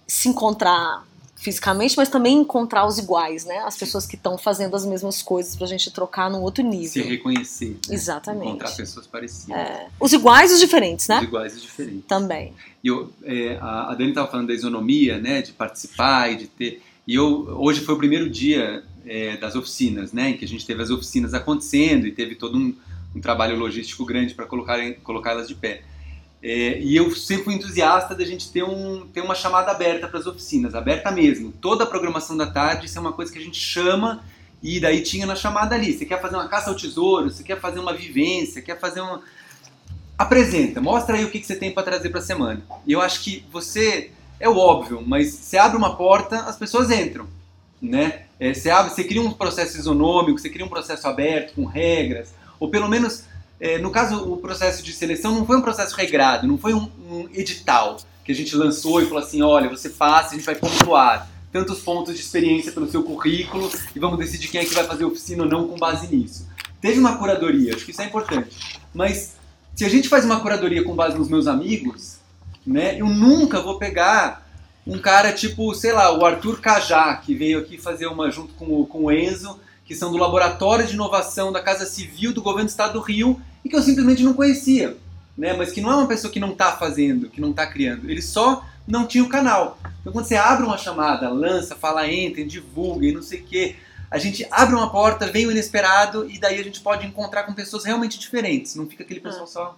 se 0.07 0.27
encontrar 0.27 1.05
fisicamente, 1.45 1.95
mas 1.95 2.09
também 2.09 2.39
encontrar 2.39 2.87
os 2.87 2.97
iguais, 2.97 3.45
né? 3.45 3.59
As 3.59 3.77
pessoas 3.77 4.07
que 4.07 4.15
estão 4.15 4.35
fazendo 4.35 4.75
as 4.75 4.83
mesmas 4.83 5.21
coisas 5.21 5.55
pra 5.55 5.67
gente 5.67 5.91
trocar 5.91 6.27
num 6.27 6.41
outro 6.41 6.63
nível. 6.63 6.89
Se 6.89 7.01
reconhecer. 7.03 7.77
Né? 7.87 7.93
Exatamente. 7.93 8.47
Encontrar 8.47 8.71
pessoas 8.71 9.05
parecidas. 9.05 9.55
É. 9.55 9.87
Os 9.99 10.11
iguais 10.11 10.49
e 10.49 10.55
os 10.55 10.59
diferentes, 10.59 11.07
né? 11.07 11.17
Os 11.19 11.23
iguais 11.23 11.53
e 11.53 11.57
os 11.57 11.61
diferentes. 11.61 12.03
Também. 12.07 12.51
E 12.83 12.87
eu, 12.87 13.13
é, 13.23 13.59
a 13.61 13.93
Dani 13.95 14.09
estava 14.09 14.27
falando 14.27 14.47
da 14.47 14.55
isonomia, 14.55 15.19
né? 15.19 15.43
De 15.43 15.51
participar 15.51 16.31
e 16.31 16.37
de 16.37 16.47
ter. 16.47 16.81
E 17.05 17.13
eu, 17.13 17.47
hoje 17.59 17.81
foi 17.81 17.93
o 17.93 17.97
primeiro 17.99 18.27
dia 18.27 18.83
é, 19.05 19.37
das 19.37 19.55
oficinas, 19.55 20.11
né? 20.11 20.31
Em 20.31 20.37
que 20.37 20.45
a 20.45 20.47
gente 20.47 20.65
teve 20.65 20.81
as 20.81 20.89
oficinas 20.89 21.35
acontecendo 21.35 22.07
e 22.07 22.11
teve 22.11 22.33
todo 22.33 22.57
um, 22.57 22.73
um 23.15 23.21
trabalho 23.21 23.55
logístico 23.55 24.03
grande 24.03 24.33
para 24.33 24.47
colocá-las 24.47 25.47
de 25.47 25.53
pé. 25.53 25.83
É, 26.47 26.77
e 26.79 26.95
eu 26.95 27.09
sempre 27.15 27.45
fui 27.45 27.55
entusiasta 27.55 28.13
da 28.13 28.23
gente 28.23 28.51
ter, 28.51 28.61
um, 28.61 29.07
ter 29.07 29.21
uma 29.21 29.33
chamada 29.33 29.71
aberta 29.71 30.07
para 30.07 30.19
as 30.19 30.27
oficinas, 30.27 30.75
aberta 30.75 31.09
mesmo. 31.09 31.51
Toda 31.59 31.85
a 31.85 31.87
programação 31.87 32.37
da 32.37 32.45
tarde, 32.45 32.85
isso 32.85 32.95
é 32.99 33.01
uma 33.01 33.13
coisa 33.13 33.33
que 33.33 33.39
a 33.39 33.41
gente 33.41 33.59
chama 33.59 34.23
e 34.61 34.79
daí 34.79 35.01
tinha 35.01 35.25
na 35.25 35.35
chamada 35.35 35.73
ali. 35.73 35.91
Você 35.91 36.05
quer 36.05 36.21
fazer 36.21 36.35
uma 36.35 36.47
caça 36.47 36.69
ao 36.69 36.75
tesouro, 36.75 37.31
você 37.31 37.41
quer 37.41 37.59
fazer 37.59 37.79
uma 37.79 37.95
vivência, 37.95 38.61
quer 38.61 38.79
fazer 38.79 39.01
uma. 39.01 39.23
Apresenta, 40.15 40.79
mostra 40.79 41.17
aí 41.17 41.25
o 41.25 41.31
que, 41.31 41.39
que 41.39 41.47
você 41.47 41.55
tem 41.55 41.71
para 41.71 41.81
trazer 41.81 42.09
para 42.09 42.19
a 42.19 42.23
semana. 42.23 42.61
E 42.85 42.91
eu 42.91 43.01
acho 43.01 43.23
que 43.23 43.43
você. 43.51 44.11
É 44.39 44.47
óbvio, 44.47 45.01
mas 45.03 45.33
você 45.33 45.57
abre 45.57 45.75
uma 45.75 45.95
porta, 45.95 46.41
as 46.41 46.57
pessoas 46.57 46.91
entram. 46.91 47.25
Né? 47.81 48.25
É, 48.39 48.53
você, 48.53 48.69
abre, 48.69 48.93
você 48.93 49.03
cria 49.03 49.21
um 49.21 49.31
processo 49.31 49.79
isonômico, 49.79 50.37
você 50.37 50.49
cria 50.51 50.65
um 50.65 50.69
processo 50.69 51.07
aberto, 51.07 51.55
com 51.55 51.65
regras, 51.65 52.35
ou 52.59 52.69
pelo 52.69 52.87
menos 52.87 53.23
é, 53.59 53.77
no 53.77 53.89
caso, 53.89 54.31
o 54.31 54.37
processo 54.37 54.83
de 54.83 54.91
seleção 54.93 55.33
não 55.33 55.45
foi 55.45 55.57
um 55.57 55.61
processo 55.61 55.95
regrado, 55.95 56.47
não 56.47 56.57
foi 56.57 56.73
um, 56.73 56.89
um 57.09 57.29
edital 57.33 57.97
que 58.23 58.31
a 58.31 58.35
gente 58.35 58.55
lançou 58.55 59.01
e 59.01 59.05
falou 59.05 59.23
assim, 59.23 59.41
olha, 59.41 59.69
você 59.69 59.89
passa, 59.89 60.31
a 60.31 60.37
gente 60.37 60.45
vai 60.45 60.55
pontuar 60.55 61.29
tantos 61.51 61.79
pontos 61.79 62.13
de 62.15 62.19
experiência 62.19 62.71
pelo 62.71 62.89
seu 62.89 63.03
currículo 63.03 63.71
e 63.95 63.99
vamos 63.99 64.19
decidir 64.19 64.49
quem 64.49 64.61
é 64.61 64.65
que 64.65 64.73
vai 64.73 64.83
fazer 64.83 65.05
oficina 65.05 65.43
ou 65.43 65.49
não 65.49 65.67
com 65.67 65.77
base 65.77 66.13
nisso. 66.13 66.47
Teve 66.81 66.99
uma 66.99 67.17
curadoria, 67.17 67.73
acho 67.73 67.85
que 67.85 67.91
isso 67.91 68.01
é 68.01 68.05
importante. 68.05 68.81
Mas 68.93 69.35
se 69.75 69.85
a 69.85 69.89
gente 69.89 70.09
faz 70.09 70.25
uma 70.25 70.39
curadoria 70.39 70.83
com 70.83 70.95
base 70.95 71.17
nos 71.17 71.29
meus 71.29 71.47
amigos, 71.47 72.17
né, 72.65 72.99
eu 72.99 73.07
nunca 73.07 73.61
vou 73.61 73.77
pegar 73.77 74.45
um 74.85 74.99
cara 74.99 75.31
tipo, 75.31 75.73
sei 75.73 75.93
lá, 75.93 76.11
o 76.11 76.25
Arthur 76.25 76.59
Cajá, 76.59 77.15
que 77.15 77.33
veio 77.33 77.59
aqui 77.59 77.77
fazer 77.77 78.07
uma 78.07 78.29
junto 78.29 78.53
com 78.55 78.81
o, 78.81 78.85
com 78.85 79.05
o 79.05 79.11
Enzo, 79.11 79.59
que 79.85 79.95
são 79.95 80.11
do 80.11 80.17
Laboratório 80.17 80.85
de 80.85 80.93
Inovação 80.93 81.51
da 81.51 81.61
Casa 81.61 81.85
Civil 81.85 82.33
do 82.33 82.41
Governo 82.41 82.65
do 82.65 82.71
Estado 82.71 82.93
do 82.93 82.99
Rio 82.99 83.39
e 83.63 83.69
que 83.69 83.75
eu 83.75 83.83
simplesmente 83.83 84.23
não 84.23 84.33
conhecia. 84.33 84.97
Né? 85.37 85.53
Mas 85.53 85.71
que 85.71 85.79
não 85.79 85.91
é 85.91 85.95
uma 85.95 86.07
pessoa 86.07 86.33
que 86.33 86.39
não 86.39 86.51
está 86.51 86.71
fazendo, 86.71 87.29
que 87.29 87.39
não 87.39 87.51
está 87.51 87.67
criando. 87.67 88.09
Ele 88.09 88.21
só 88.21 88.65
não 88.87 89.05
tinha 89.05 89.23
o 89.23 89.29
canal. 89.29 89.77
Então 90.01 90.11
quando 90.11 90.25
você 90.25 90.35
abre 90.35 90.65
uma 90.65 90.77
chamada, 90.77 91.29
lança, 91.29 91.75
fala, 91.75 92.11
entrem, 92.11 92.47
divulguem, 92.47 93.13
não 93.13 93.21
sei 93.21 93.41
o 93.41 93.43
quê, 93.43 93.75
a 94.09 94.17
gente 94.17 94.47
abre 94.49 94.75
uma 94.75 94.89
porta, 94.89 95.27
vem 95.27 95.45
o 95.45 95.51
inesperado 95.51 96.29
e 96.29 96.39
daí 96.39 96.59
a 96.59 96.63
gente 96.63 96.81
pode 96.81 97.05
encontrar 97.05 97.43
com 97.43 97.53
pessoas 97.53 97.83
realmente 97.83 98.17
diferentes. 98.17 98.75
Não 98.75 98.87
fica 98.87 99.03
aquele 99.03 99.19
pessoal 99.19 99.43
ah. 99.43 99.47
só 99.47 99.77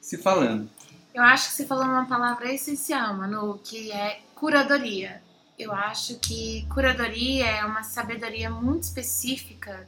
se 0.00 0.18
falando. 0.18 0.68
Eu 1.14 1.22
acho 1.22 1.48
que 1.48 1.54
você 1.54 1.66
falou 1.66 1.84
uma 1.84 2.06
palavra 2.06 2.52
essencial, 2.52 3.14
Manu, 3.14 3.60
que 3.62 3.92
é 3.92 4.20
curadoria. 4.34 5.20
Eu 5.60 5.74
acho 5.74 6.14
que 6.14 6.66
curadoria 6.72 7.44
é 7.44 7.64
uma 7.66 7.82
sabedoria 7.82 8.48
muito 8.48 8.84
específica 8.84 9.86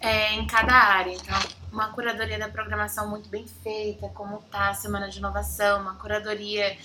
é, 0.00 0.32
em 0.32 0.44
cada 0.44 0.72
área. 0.72 1.12
Então, 1.12 1.38
uma 1.70 1.92
curadoria 1.92 2.36
da 2.36 2.48
programação 2.48 3.08
muito 3.08 3.28
bem 3.28 3.46
feita, 3.46 4.08
como 4.08 4.38
tá 4.50 4.70
a 4.70 4.74
Semana 4.74 5.08
de 5.08 5.18
Inovação, 5.18 5.82
uma 5.82 5.94
curadoria 5.94 6.76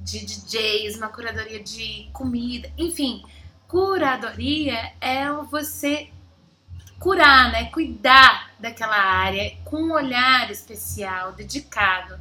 de 0.00 0.26
DJs, 0.26 0.96
uma 0.96 1.10
curadoria 1.10 1.62
de 1.62 2.10
comida, 2.12 2.68
enfim. 2.76 3.24
Curadoria 3.68 4.92
é 5.00 5.30
você 5.48 6.10
curar, 6.98 7.52
né? 7.52 7.66
Cuidar 7.66 8.50
daquela 8.58 8.96
área 8.96 9.56
com 9.64 9.76
um 9.76 9.92
olhar 9.92 10.50
especial, 10.50 11.34
dedicado. 11.34 12.18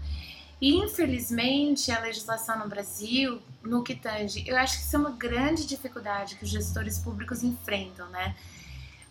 E 0.61 0.75
infelizmente 0.75 1.91
a 1.91 1.99
legislação 2.01 2.59
no 2.59 2.69
Brasil, 2.69 3.41
no 3.63 3.83
que 3.83 3.95
tange, 3.95 4.43
eu 4.47 4.57
acho 4.57 4.77
que 4.77 4.83
isso 4.83 4.95
é 4.95 4.99
uma 4.99 5.11
grande 5.11 5.65
dificuldade 5.65 6.35
que 6.35 6.43
os 6.43 6.49
gestores 6.49 6.97
públicos 6.99 7.43
enfrentam, 7.43 8.09
né? 8.09 8.35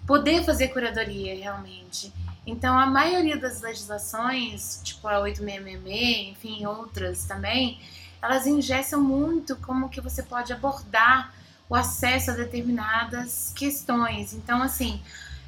Poder 0.07 0.45
fazer 0.45 0.69
curadoria 0.69 1.35
realmente. 1.37 2.13
Então 2.47 2.79
a 2.79 2.87
maioria 2.87 3.37
das 3.37 3.61
legislações, 3.61 4.81
tipo 4.83 5.07
a 5.07 5.21
8666, 5.21 6.33
enfim, 6.33 6.67
outras 6.67 7.25
também, 7.25 7.81
elas 8.21 8.47
engessam 8.47 9.01
muito 9.01 9.57
como 9.57 9.89
que 9.89 10.01
você 10.01 10.23
pode 10.23 10.53
abordar 10.53 11.33
o 11.69 11.75
acesso 11.75 12.33
a 12.33 12.35
determinadas 12.35 13.53
questões. 13.55 14.35
Então, 14.35 14.61
assim, 14.61 15.01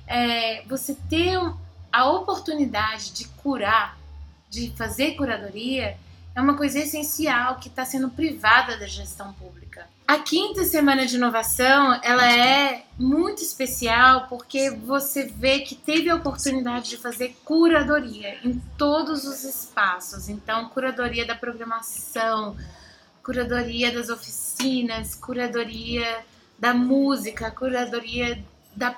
é, 0.06 0.62
você 0.66 0.94
ter 0.94 1.38
a 1.92 2.10
oportunidade 2.10 3.12
de 3.12 3.26
curar 3.28 3.98
de 4.48 4.70
fazer 4.76 5.16
curadoria 5.16 5.96
é 6.34 6.40
uma 6.40 6.56
coisa 6.56 6.78
essencial 6.78 7.56
que 7.56 7.68
está 7.68 7.84
sendo 7.84 8.08
privada 8.10 8.76
da 8.76 8.86
gestão 8.86 9.32
pública. 9.34 9.86
A 10.06 10.18
quinta 10.18 10.64
semana 10.64 11.06
de 11.06 11.16
inovação 11.16 11.98
ela 12.02 12.30
é 12.30 12.84
muito 12.98 13.42
especial 13.42 14.26
porque 14.28 14.70
você 14.70 15.24
vê 15.24 15.60
que 15.60 15.74
teve 15.74 16.10
a 16.10 16.16
oportunidade 16.16 16.90
de 16.90 16.96
fazer 16.96 17.36
curadoria 17.44 18.38
em 18.44 18.60
todos 18.76 19.24
os 19.24 19.44
espaços. 19.44 20.28
Então, 20.28 20.68
curadoria 20.68 21.24
da 21.24 21.34
programação, 21.34 22.56
curadoria 23.22 23.92
das 23.92 24.08
oficinas, 24.08 25.14
curadoria 25.14 26.24
da 26.58 26.74
música, 26.74 27.50
curadoria 27.50 28.42
da, 28.74 28.96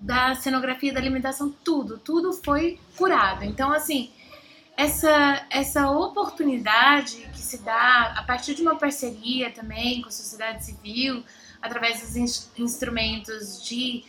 da 0.00 0.34
cenografia, 0.34 0.92
da 0.92 1.00
alimentação, 1.00 1.54
tudo, 1.64 1.98
tudo 1.98 2.32
foi 2.32 2.80
curado. 2.96 3.44
Então, 3.44 3.72
assim, 3.72 4.10
essa, 4.76 5.46
essa 5.50 5.90
oportunidade 5.90 7.28
que 7.32 7.40
se 7.40 7.58
dá 7.58 8.14
a 8.16 8.22
partir 8.22 8.54
de 8.54 8.62
uma 8.62 8.76
parceria 8.76 9.50
também 9.50 10.00
com 10.02 10.08
a 10.08 10.12
sociedade 10.12 10.64
civil, 10.64 11.22
através 11.60 12.00
dos 12.00 12.16
in 12.16 12.26
instrumentos 12.62 13.62
de, 13.62 14.04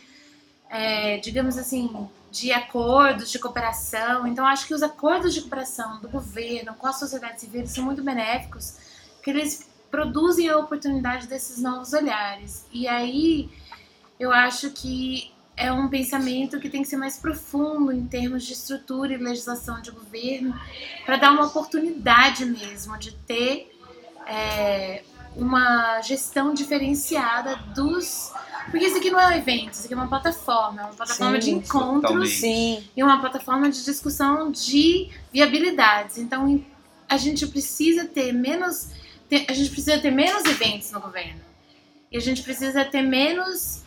é, 0.70 1.18
digamos 1.18 1.58
assim, 1.58 2.08
de 2.30 2.52
acordos 2.52 3.30
de 3.30 3.38
cooperação. 3.38 4.26
Então, 4.26 4.46
acho 4.46 4.66
que 4.66 4.74
os 4.74 4.82
acordos 4.82 5.34
de 5.34 5.40
cooperação 5.42 6.00
do 6.00 6.08
governo 6.08 6.74
com 6.74 6.86
a 6.86 6.92
sociedade 6.92 7.40
civil 7.40 7.66
são 7.66 7.84
muito 7.84 8.02
benéficos, 8.02 8.76
porque 9.14 9.30
eles 9.30 9.68
produzem 9.90 10.48
a 10.48 10.56
oportunidade 10.56 11.28
desses 11.28 11.62
novos 11.62 11.92
olhares. 11.92 12.66
E 12.72 12.88
aí, 12.88 13.48
eu 14.18 14.32
acho 14.32 14.70
que 14.70 15.33
é 15.56 15.72
um 15.72 15.88
pensamento 15.88 16.58
que 16.58 16.68
tem 16.68 16.82
que 16.82 16.88
ser 16.88 16.96
mais 16.96 17.16
profundo 17.16 17.92
em 17.92 18.06
termos 18.06 18.44
de 18.44 18.52
estrutura 18.52 19.14
e 19.14 19.16
legislação 19.16 19.80
de 19.80 19.90
governo, 19.90 20.58
para 21.06 21.16
dar 21.16 21.32
uma 21.32 21.46
oportunidade 21.46 22.44
mesmo 22.44 22.98
de 22.98 23.12
ter 23.12 23.72
é, 24.26 25.02
uma 25.36 26.00
gestão 26.02 26.52
diferenciada 26.54 27.56
dos. 27.74 28.32
Porque 28.70 28.86
isso 28.86 28.96
aqui 28.96 29.10
não 29.10 29.20
é 29.20 29.28
um 29.28 29.32
evento, 29.32 29.74
isso 29.74 29.84
aqui 29.84 29.94
é 29.94 29.96
uma 29.96 30.08
plataforma, 30.08 30.80
é 30.80 30.84
uma 30.86 30.94
plataforma 30.94 31.40
Sim, 31.40 31.40
de 31.40 31.50
encontros 31.50 32.30
Sim. 32.30 32.82
e 32.96 33.02
uma 33.02 33.20
plataforma 33.20 33.70
de 33.70 33.84
discussão 33.84 34.50
de 34.50 35.10
viabilidades. 35.32 36.18
Então 36.18 36.64
a 37.08 37.16
gente 37.16 37.46
precisa 37.46 38.06
ter 38.06 38.32
menos. 38.32 38.88
a 39.30 39.52
gente 39.52 39.70
precisa 39.70 39.98
ter 39.98 40.10
menos 40.10 40.44
eventos 40.46 40.90
no 40.90 41.00
governo. 41.00 41.40
E 42.10 42.16
a 42.16 42.20
gente 42.20 42.42
precisa 42.42 42.84
ter 42.84 43.02
menos 43.02 43.83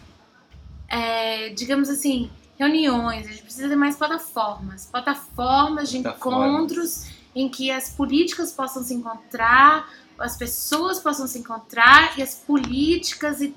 é, 0.87 1.49
digamos 1.49 1.89
assim, 1.89 2.29
reuniões, 2.57 3.27
a 3.27 3.31
gente 3.31 3.43
precisa 3.43 3.67
de 3.67 3.75
mais 3.75 3.95
plataformas 3.95 4.85
plataformas 4.85 5.89
de 5.89 5.99
plataformas. 5.99 6.49
encontros 6.49 7.05
em 7.35 7.47
que 7.47 7.69
as 7.69 7.89
políticas 7.89 8.51
possam 8.51 8.83
se 8.83 8.93
encontrar, 8.93 9.91
as 10.17 10.35
pessoas 10.35 10.99
possam 10.99 11.27
se 11.27 11.37
encontrar 11.39 12.17
e 12.17 12.23
as 12.23 12.35
políticas 12.35 13.41
e, 13.41 13.53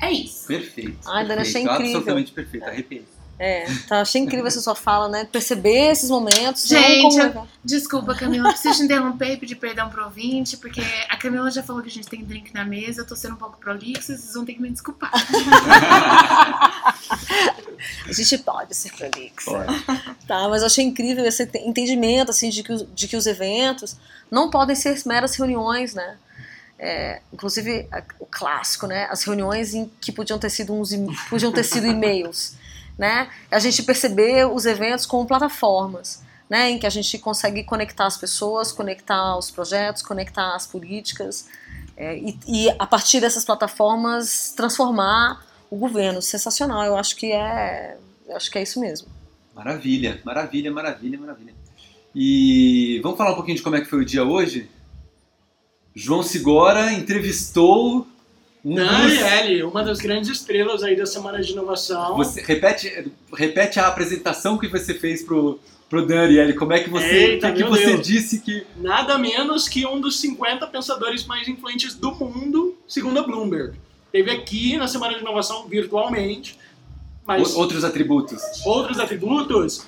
é 0.00 0.10
isso. 0.10 0.48
Perfeito. 0.48 0.98
Ai, 1.06 1.26
Dana, 1.26 1.42
achei 1.42 1.62
incrível. 1.62 1.86
Absolutamente 1.86 2.32
perfeito, 2.32 2.64
arrepio. 2.64 3.04
É, 3.38 3.66
tá, 3.86 4.00
achei 4.00 4.20
incrível 4.20 4.48
essa 4.48 4.60
sua 4.60 4.74
fala, 4.74 5.08
né? 5.08 5.24
Perceber 5.30 5.92
esses 5.92 6.10
momentos. 6.10 6.66
Gente, 6.66 7.16
eu, 7.16 7.46
desculpa, 7.64 8.12
Camila, 8.12 8.50
preciso 8.50 8.78
te 8.78 8.82
interromper 8.82 9.34
e 9.34 9.36
pedir 9.36 9.54
perdão 9.54 9.88
pro 9.88 10.04
ouvinte, 10.04 10.56
porque 10.56 10.82
a 11.08 11.16
Camila 11.16 11.48
já 11.48 11.62
falou 11.62 11.80
que 11.80 11.88
a 11.88 11.92
gente 11.92 12.08
tem 12.08 12.24
drink 12.24 12.52
na 12.52 12.64
mesa, 12.64 13.02
eu 13.02 13.06
tô 13.06 13.14
sendo 13.14 13.34
um 13.34 13.38
pouco 13.38 13.56
prolixa, 13.58 14.16
vocês 14.16 14.34
vão 14.34 14.44
ter 14.44 14.54
que 14.54 14.60
me 14.60 14.68
desculpar. 14.70 15.12
a 18.08 18.12
gente 18.12 18.38
pode 18.38 18.74
ser 18.74 18.90
prolixa. 18.92 19.66
Tá, 20.26 20.48
mas 20.48 20.62
eu 20.62 20.66
achei 20.66 20.84
incrível 20.84 21.24
esse 21.24 21.44
entendimento, 21.64 22.32
assim, 22.32 22.50
de 22.50 22.64
que, 22.64 22.86
de 22.92 23.06
que 23.06 23.16
os 23.16 23.26
eventos 23.26 23.96
não 24.28 24.50
podem 24.50 24.74
ser 24.74 25.00
meras 25.06 25.36
reuniões, 25.36 25.94
né? 25.94 26.16
É, 26.76 27.22
inclusive 27.32 27.88
o 28.18 28.26
clássico, 28.26 28.88
né? 28.88 29.06
As 29.10 29.22
reuniões 29.22 29.74
em 29.74 29.88
que 30.00 30.10
podiam 30.10 30.40
ter 30.40 30.50
sido 30.50 30.72
uns 30.72 30.90
podiam 31.28 31.52
ter 31.52 31.64
sido 31.64 31.86
e-mails 31.86 32.56
né? 32.98 33.30
A 33.50 33.58
gente 33.60 33.82
perceber 33.84 34.44
os 34.46 34.66
eventos 34.66 35.06
como 35.06 35.26
plataformas, 35.26 36.22
né? 36.50 36.70
Em 36.70 36.78
que 36.78 36.86
a 36.86 36.90
gente 36.90 37.16
consegue 37.18 37.62
conectar 37.62 38.06
as 38.06 38.16
pessoas, 38.16 38.72
conectar 38.72 39.38
os 39.38 39.50
projetos, 39.50 40.02
conectar 40.02 40.54
as 40.54 40.66
políticas 40.66 41.48
é, 41.96 42.18
e, 42.18 42.38
e, 42.46 42.70
a 42.78 42.86
partir 42.86 43.20
dessas 43.20 43.44
plataformas 43.44 44.52
transformar 44.56 45.44
o 45.70 45.76
governo. 45.76 46.20
Sensacional, 46.20 46.84
eu 46.84 46.96
acho 46.96 47.16
que 47.16 47.32
é, 47.32 47.96
eu 48.28 48.36
acho 48.36 48.50
que 48.50 48.58
é 48.58 48.62
isso 48.62 48.80
mesmo. 48.80 49.08
Maravilha, 49.54 50.20
maravilha, 50.24 50.70
maravilha, 50.70 51.18
maravilha. 51.18 51.54
E 52.14 53.00
vamos 53.02 53.18
falar 53.18 53.32
um 53.32 53.34
pouquinho 53.34 53.56
de 53.56 53.62
como 53.62 53.76
é 53.76 53.80
que 53.80 53.86
foi 53.86 54.00
o 54.00 54.04
dia 54.04 54.24
hoje? 54.24 54.68
João 55.94 56.22
Sigora 56.22 56.92
entrevistou 56.92 58.06
Daniele, 58.64 59.62
uma 59.62 59.82
das 59.82 59.98
grandes 59.98 60.30
estrelas 60.30 60.82
aí 60.82 60.96
da 60.96 61.06
Semana 61.06 61.40
de 61.40 61.52
Inovação. 61.52 62.16
Você 62.16 62.42
repete, 62.42 63.10
repete 63.32 63.78
a 63.78 63.86
apresentação 63.86 64.58
que 64.58 64.68
você 64.68 64.94
fez 64.94 65.22
pro, 65.22 65.60
pro 65.88 66.06
Daniele. 66.06 66.54
Como 66.54 66.72
é 66.72 66.80
que 66.80 66.90
você, 66.90 67.06
Eita, 67.06 67.52
que, 67.52 67.62
que 67.62 67.68
você 67.68 67.86
Deus. 67.86 68.06
disse 68.06 68.40
que... 68.40 68.66
Nada 68.76 69.16
menos 69.16 69.68
que 69.68 69.86
um 69.86 70.00
dos 70.00 70.20
50 70.20 70.66
pensadores 70.66 71.24
mais 71.24 71.46
influentes 71.48 71.94
do 71.94 72.14
mundo, 72.14 72.76
segundo 72.86 73.18
a 73.18 73.22
Bloomberg. 73.22 73.76
Teve 74.10 74.30
aqui 74.30 74.76
na 74.76 74.88
Semana 74.88 75.14
de 75.14 75.20
Inovação 75.20 75.66
virtualmente. 75.68 76.58
Mas 77.26 77.54
outros 77.54 77.84
atributos. 77.84 78.40
Outros 78.64 78.98
atributos 78.98 79.86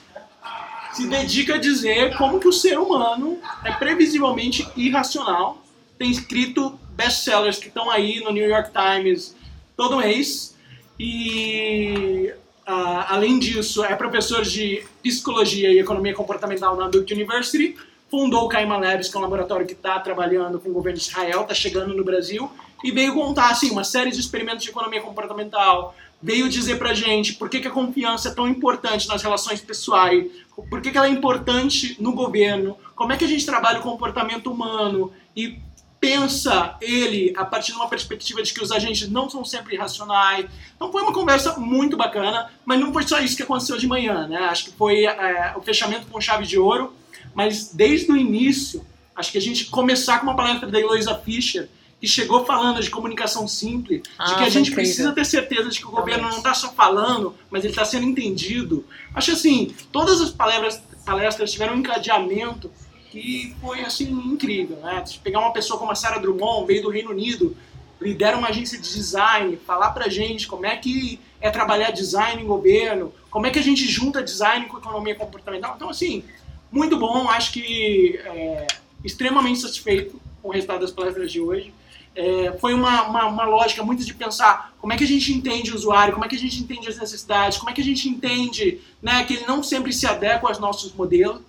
se 0.93 1.07
dedica 1.07 1.55
a 1.55 1.59
dizer 1.59 2.17
como 2.17 2.39
que 2.39 2.49
o 2.49 2.53
ser 2.53 2.79
humano 2.79 3.39
é 3.65 3.73
previsivelmente 3.73 4.67
irracional, 4.77 5.63
tem 5.99 6.11
escrito 6.11 6.79
best-sellers 7.01 7.59
que 7.59 7.69
estão 7.69 7.91
aí 7.91 8.21
no 8.21 8.31
New 8.31 8.49
York 8.49 8.71
Times 8.73 9.35
todo 9.77 9.97
mês. 9.97 10.55
E 10.99 12.33
Uh, 12.71 13.03
além 13.09 13.41
disso, 13.41 13.83
é 13.85 13.97
professor 13.97 14.43
de 14.43 14.85
Psicologia 15.03 15.73
e 15.73 15.81
Economia 15.81 16.15
Comportamental 16.15 16.77
na 16.77 16.87
Duke 16.87 17.13
University. 17.13 17.77
Fundou 18.09 18.45
o 18.45 18.49
Caima 18.49 18.77
Labs, 18.77 19.09
que 19.09 19.17
é 19.17 19.19
um 19.19 19.23
laboratório 19.23 19.67
que 19.67 19.73
está 19.73 19.99
trabalhando 19.99 20.61
com 20.61 20.71
o 20.71 20.73
governo 20.73 20.97
de 20.97 21.05
Israel, 21.05 21.43
está 21.43 21.55
chegando 21.55 21.97
no 21.97 22.05
Brasil. 22.05 22.49
E 22.85 22.93
veio 22.93 23.13
contar 23.13 23.51
assim, 23.51 23.71
uma 23.71 23.83
série 23.83 24.13
de 24.13 24.21
experimentos 24.21 24.63
de 24.63 24.71
economia 24.71 25.01
comportamental. 25.01 25.97
Veio 26.23 26.49
dizer 26.49 26.79
pra 26.79 26.95
gente 26.95 27.35
por 27.35 27.49
que, 27.49 27.59
que 27.59 27.67
a 27.67 27.73
confiança 27.73 28.29
é 28.29 28.35
tão 28.35 28.47
importante 28.47 29.09
nas 29.09 29.21
relações 29.21 29.61
pessoais, 29.61 30.31
por 30.55 30.81
que, 30.81 30.93
que 30.93 30.99
ela 30.99 31.09
é 31.09 31.11
importante 31.11 31.97
no 31.99 32.13
governo, 32.13 32.77
como 32.95 33.13
é 33.13 33.17
que 33.17 33.25
a 33.25 33.29
gente 33.29 33.45
trabalha 33.45 33.81
o 33.81 33.83
comportamento 33.83 34.53
humano 34.53 35.13
e 35.35 35.59
pensa 36.01 36.77
ele 36.81 37.33
a 37.37 37.45
partir 37.45 37.73
de 37.73 37.79
uma 37.79 37.89
perspectiva 37.89 38.43
de 38.43 38.55
que 38.55 38.63
os 38.63 38.73
agentes 38.73 39.09
não 39.09 39.29
são 39.29 39.45
sempre 39.45 39.75
irracionais. 39.75 40.47
Então 40.75 40.91
foi 40.91 41.03
uma 41.03 41.13
conversa 41.13 41.59
muito 41.59 41.97
bacana, 41.97 42.51
mas 42.65 42.81
não 42.81 42.93
foi 42.93 43.03
só 43.03 43.21
isso 43.21 43.37
que 43.37 43.43
aconteceu 43.43 43.77
de 43.77 43.87
manhã, 43.87 44.27
né? 44.27 44.39
Acho 44.45 44.65
que 44.65 44.73
foi 44.73 45.05
é, 45.05 45.53
o 45.57 45.61
fechamento 45.61 46.07
com 46.07 46.21
chave 46.21 46.47
de 46.47 46.59
ouro, 46.59 46.95
mas 47.35 47.71
desde 47.75 48.11
o 48.11 48.17
início, 48.17 48.85
acho 49.15 49.31
que 49.31 49.37
a 49.37 49.41
gente 49.41 49.67
começar 49.67 50.19
com 50.19 50.27
uma 50.27 50.37
palestra 50.37 50.71
da 50.71 50.81
Eloisa 50.81 51.15
Fischer, 51.15 51.69
que 52.01 52.07
chegou 52.07 52.47
falando 52.47 52.81
de 52.81 52.89
comunicação 52.89 53.47
simples, 53.47 54.03
ah, 54.19 54.25
de 54.25 54.37
que 54.37 54.45
a 54.45 54.49
gente 54.49 54.71
incrível. 54.71 54.75
precisa 54.77 55.13
ter 55.13 55.27
certeza 55.27 55.69
de 55.69 55.79
que 55.81 55.87
o 55.87 55.91
governo 55.91 56.31
não 56.31 56.39
está 56.39 56.55
só 56.55 56.73
falando, 56.73 57.35
mas 57.51 57.63
ele 57.63 57.73
está 57.73 57.85
sendo 57.85 58.07
entendido. 58.07 58.87
Acho 59.15 59.33
assim, 59.33 59.75
todas 59.93 60.19
as 60.23 60.31
palestras, 60.31 60.83
palestras 61.05 61.53
tiveram 61.53 61.75
um 61.75 61.81
encadeamento 61.81 62.71
que 63.11 63.55
foi 63.61 63.81
assim 63.81 64.11
incrível, 64.11 64.77
né? 64.77 65.05
Pegar 65.23 65.41
uma 65.41 65.53
pessoa 65.53 65.79
como 65.79 65.91
a 65.91 65.95
Sarah 65.95 66.19
Drummond, 66.19 66.67
veio 66.67 66.83
do 66.83 66.91
Reino 66.91 67.11
Unido, 67.11 67.57
lidera 68.01 68.39
uma 68.39 68.49
agência 68.49 68.79
de 68.79 68.89
design, 68.89 69.59
falar 69.67 69.91
pra 69.91 70.09
gente 70.09 70.47
como 70.47 70.65
é 70.65 70.77
que 70.77 71.21
é 71.41 71.51
trabalhar 71.51 71.91
design 71.91 72.41
em 72.41 72.47
governo, 72.47 73.13
como 73.29 73.47
é 73.47 73.51
que 73.51 73.59
a 73.59 73.63
gente 73.63 73.87
junta 73.87 74.23
design 74.23 74.67
com 74.67 74.79
economia 74.79 75.15
comportamental. 75.15 75.75
Então, 75.77 75.91
assim, 75.91 76.23
muito 76.71 76.97
bom, 76.97 77.29
acho 77.29 77.53
que 77.53 78.19
é, 78.25 78.67
extremamente 79.05 79.61
satisfeito 79.61 80.21
com 80.41 80.49
o 80.49 80.53
resultado 80.53 80.81
das 80.81 80.93
palestras 80.93 81.33
de 81.33 81.41
hoje. 81.41 81.75
É, 82.15 82.57
foi 82.61 82.75
uma, 82.75 83.05
uma, 83.05 83.27
uma, 83.27 83.45
lógica 83.45 83.85
muito 83.85 84.05
de 84.05 84.13
pensar 84.13 84.73
como 84.81 84.93
é 84.93 84.97
que 84.97 85.05
a 85.05 85.07
gente 85.07 85.33
entende 85.33 85.71
o 85.73 85.77
usuário, 85.77 86.13
como 86.13 86.25
é 86.25 86.29
que 86.29 86.35
a 86.35 86.39
gente 86.39 86.61
entende 86.61 86.89
as 86.89 86.97
necessidades, 86.97 87.57
como 87.57 87.71
é 87.71 87.73
que 87.73 87.81
a 87.81 87.85
gente 87.85 88.09
entende 88.09 88.81
né, 89.01 89.23
que 89.25 89.35
ele 89.35 89.47
não 89.47 89.63
sempre 89.63 89.93
se 89.93 90.07
adequa 90.07 90.49
aos 90.49 90.59
nossos 90.59 90.93
modelos 90.93 91.41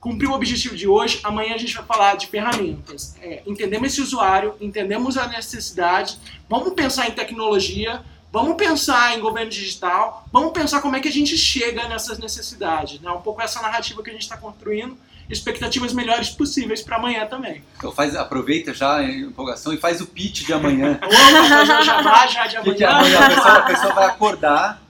cumpriu 0.00 0.30
o 0.30 0.34
objetivo 0.34 0.76
de 0.76 0.86
hoje, 0.86 1.20
amanhã 1.24 1.54
a 1.54 1.58
gente 1.58 1.74
vai 1.74 1.84
falar 1.84 2.16
de 2.16 2.26
ferramentas. 2.26 3.16
É, 3.20 3.42
entendemos 3.46 3.92
esse 3.92 4.00
usuário, 4.00 4.54
entendemos 4.60 5.16
a 5.16 5.26
necessidade, 5.26 6.18
vamos 6.48 6.72
pensar 6.74 7.08
em 7.08 7.12
tecnologia, 7.12 8.02
vamos 8.32 8.56
pensar 8.56 9.16
em 9.16 9.20
governo 9.20 9.50
digital, 9.50 10.24
vamos 10.32 10.52
pensar 10.52 10.80
como 10.80 10.96
é 10.96 11.00
que 11.00 11.08
a 11.08 11.12
gente 11.12 11.36
chega 11.36 11.88
nessas 11.88 12.18
necessidades. 12.18 13.00
Né? 13.00 13.10
Um 13.10 13.20
pouco 13.20 13.42
essa 13.42 13.60
narrativa 13.60 14.02
que 14.02 14.10
a 14.10 14.12
gente 14.12 14.22
está 14.22 14.36
construindo, 14.36 14.96
expectativas 15.28 15.92
melhores 15.92 16.30
possíveis 16.30 16.80
para 16.80 16.96
amanhã 16.96 17.26
também. 17.26 17.62
Então 17.76 17.92
faz, 17.92 18.14
aproveita 18.16 18.72
já 18.72 18.96
a 18.96 19.04
empolgação 19.04 19.72
e 19.72 19.76
faz 19.76 20.00
o 20.00 20.06
pitch 20.06 20.46
de 20.46 20.52
amanhã. 20.52 20.98
Opa, 21.04 21.48
já, 21.48 21.82
já, 21.82 21.82
já 21.82 22.46
de 22.46 22.56
amanhã. 22.56 22.72
Que 22.72 22.78
que 22.78 22.84
amanhã 22.84 23.18
a 23.18 23.28
pessoa, 23.28 23.52
a 23.52 23.62
pessoa 23.62 23.92
vai 23.92 24.06
acordar 24.06 24.87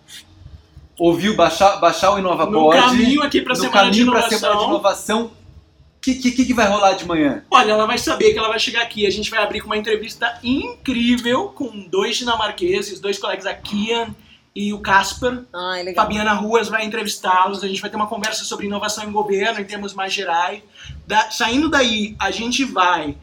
ouviu 0.98 1.36
baixar, 1.36 1.76
baixar 1.76 2.12
o 2.12 2.18
InovaPod. 2.18 2.52
No 2.52 2.70
caminho 2.70 3.22
aqui 3.22 3.40
para 3.40 3.52
a 3.52 3.56
semana, 3.56 3.90
de 3.90 4.02
inovação. 4.02 4.38
semana 4.38 4.58
de 4.58 4.64
inovação. 4.64 5.24
O 5.26 6.00
que, 6.00 6.14
que, 6.14 6.44
que, 6.46 6.54
vai 6.54 6.66
rolar 6.66 6.92
de 6.92 7.04
manhã? 7.04 7.44
Olha, 7.50 7.72
ela 7.72 7.86
vai 7.86 7.98
saber 7.98 8.32
que 8.32 8.38
ela 8.38 8.48
vai 8.48 8.58
chegar 8.58 8.82
aqui. 8.82 9.06
A 9.06 9.10
gente 9.10 9.30
vai 9.30 9.42
abrir 9.42 9.60
com 9.60 9.66
uma 9.66 9.76
entrevista 9.76 10.38
incrível 10.42 11.48
com 11.48 11.86
dois 11.88 12.16
dinamarqueses, 12.16 13.00
dois 13.00 13.18
colegas, 13.18 13.46
a 13.46 13.52
Kian 13.52 14.14
e 14.54 14.72
o 14.72 14.78
Casper. 14.78 15.44
Ah, 15.52 15.74
Fabiana 15.94 16.32
Ruas 16.32 16.68
vai 16.68 16.84
entrevistá-los. 16.84 17.62
A 17.62 17.68
gente 17.68 17.80
vai 17.80 17.90
ter 17.90 17.96
uma 17.96 18.06
conversa 18.06 18.44
sobre 18.44 18.66
inovação 18.66 19.04
em 19.04 19.12
governo 19.12 19.60
em 19.60 19.64
termos 19.64 19.92
mais 19.92 20.12
gerais. 20.12 20.62
Da, 21.06 21.30
saindo 21.30 21.68
daí, 21.68 22.16
a 22.18 22.30
gente 22.30 22.64
vai 22.64 23.16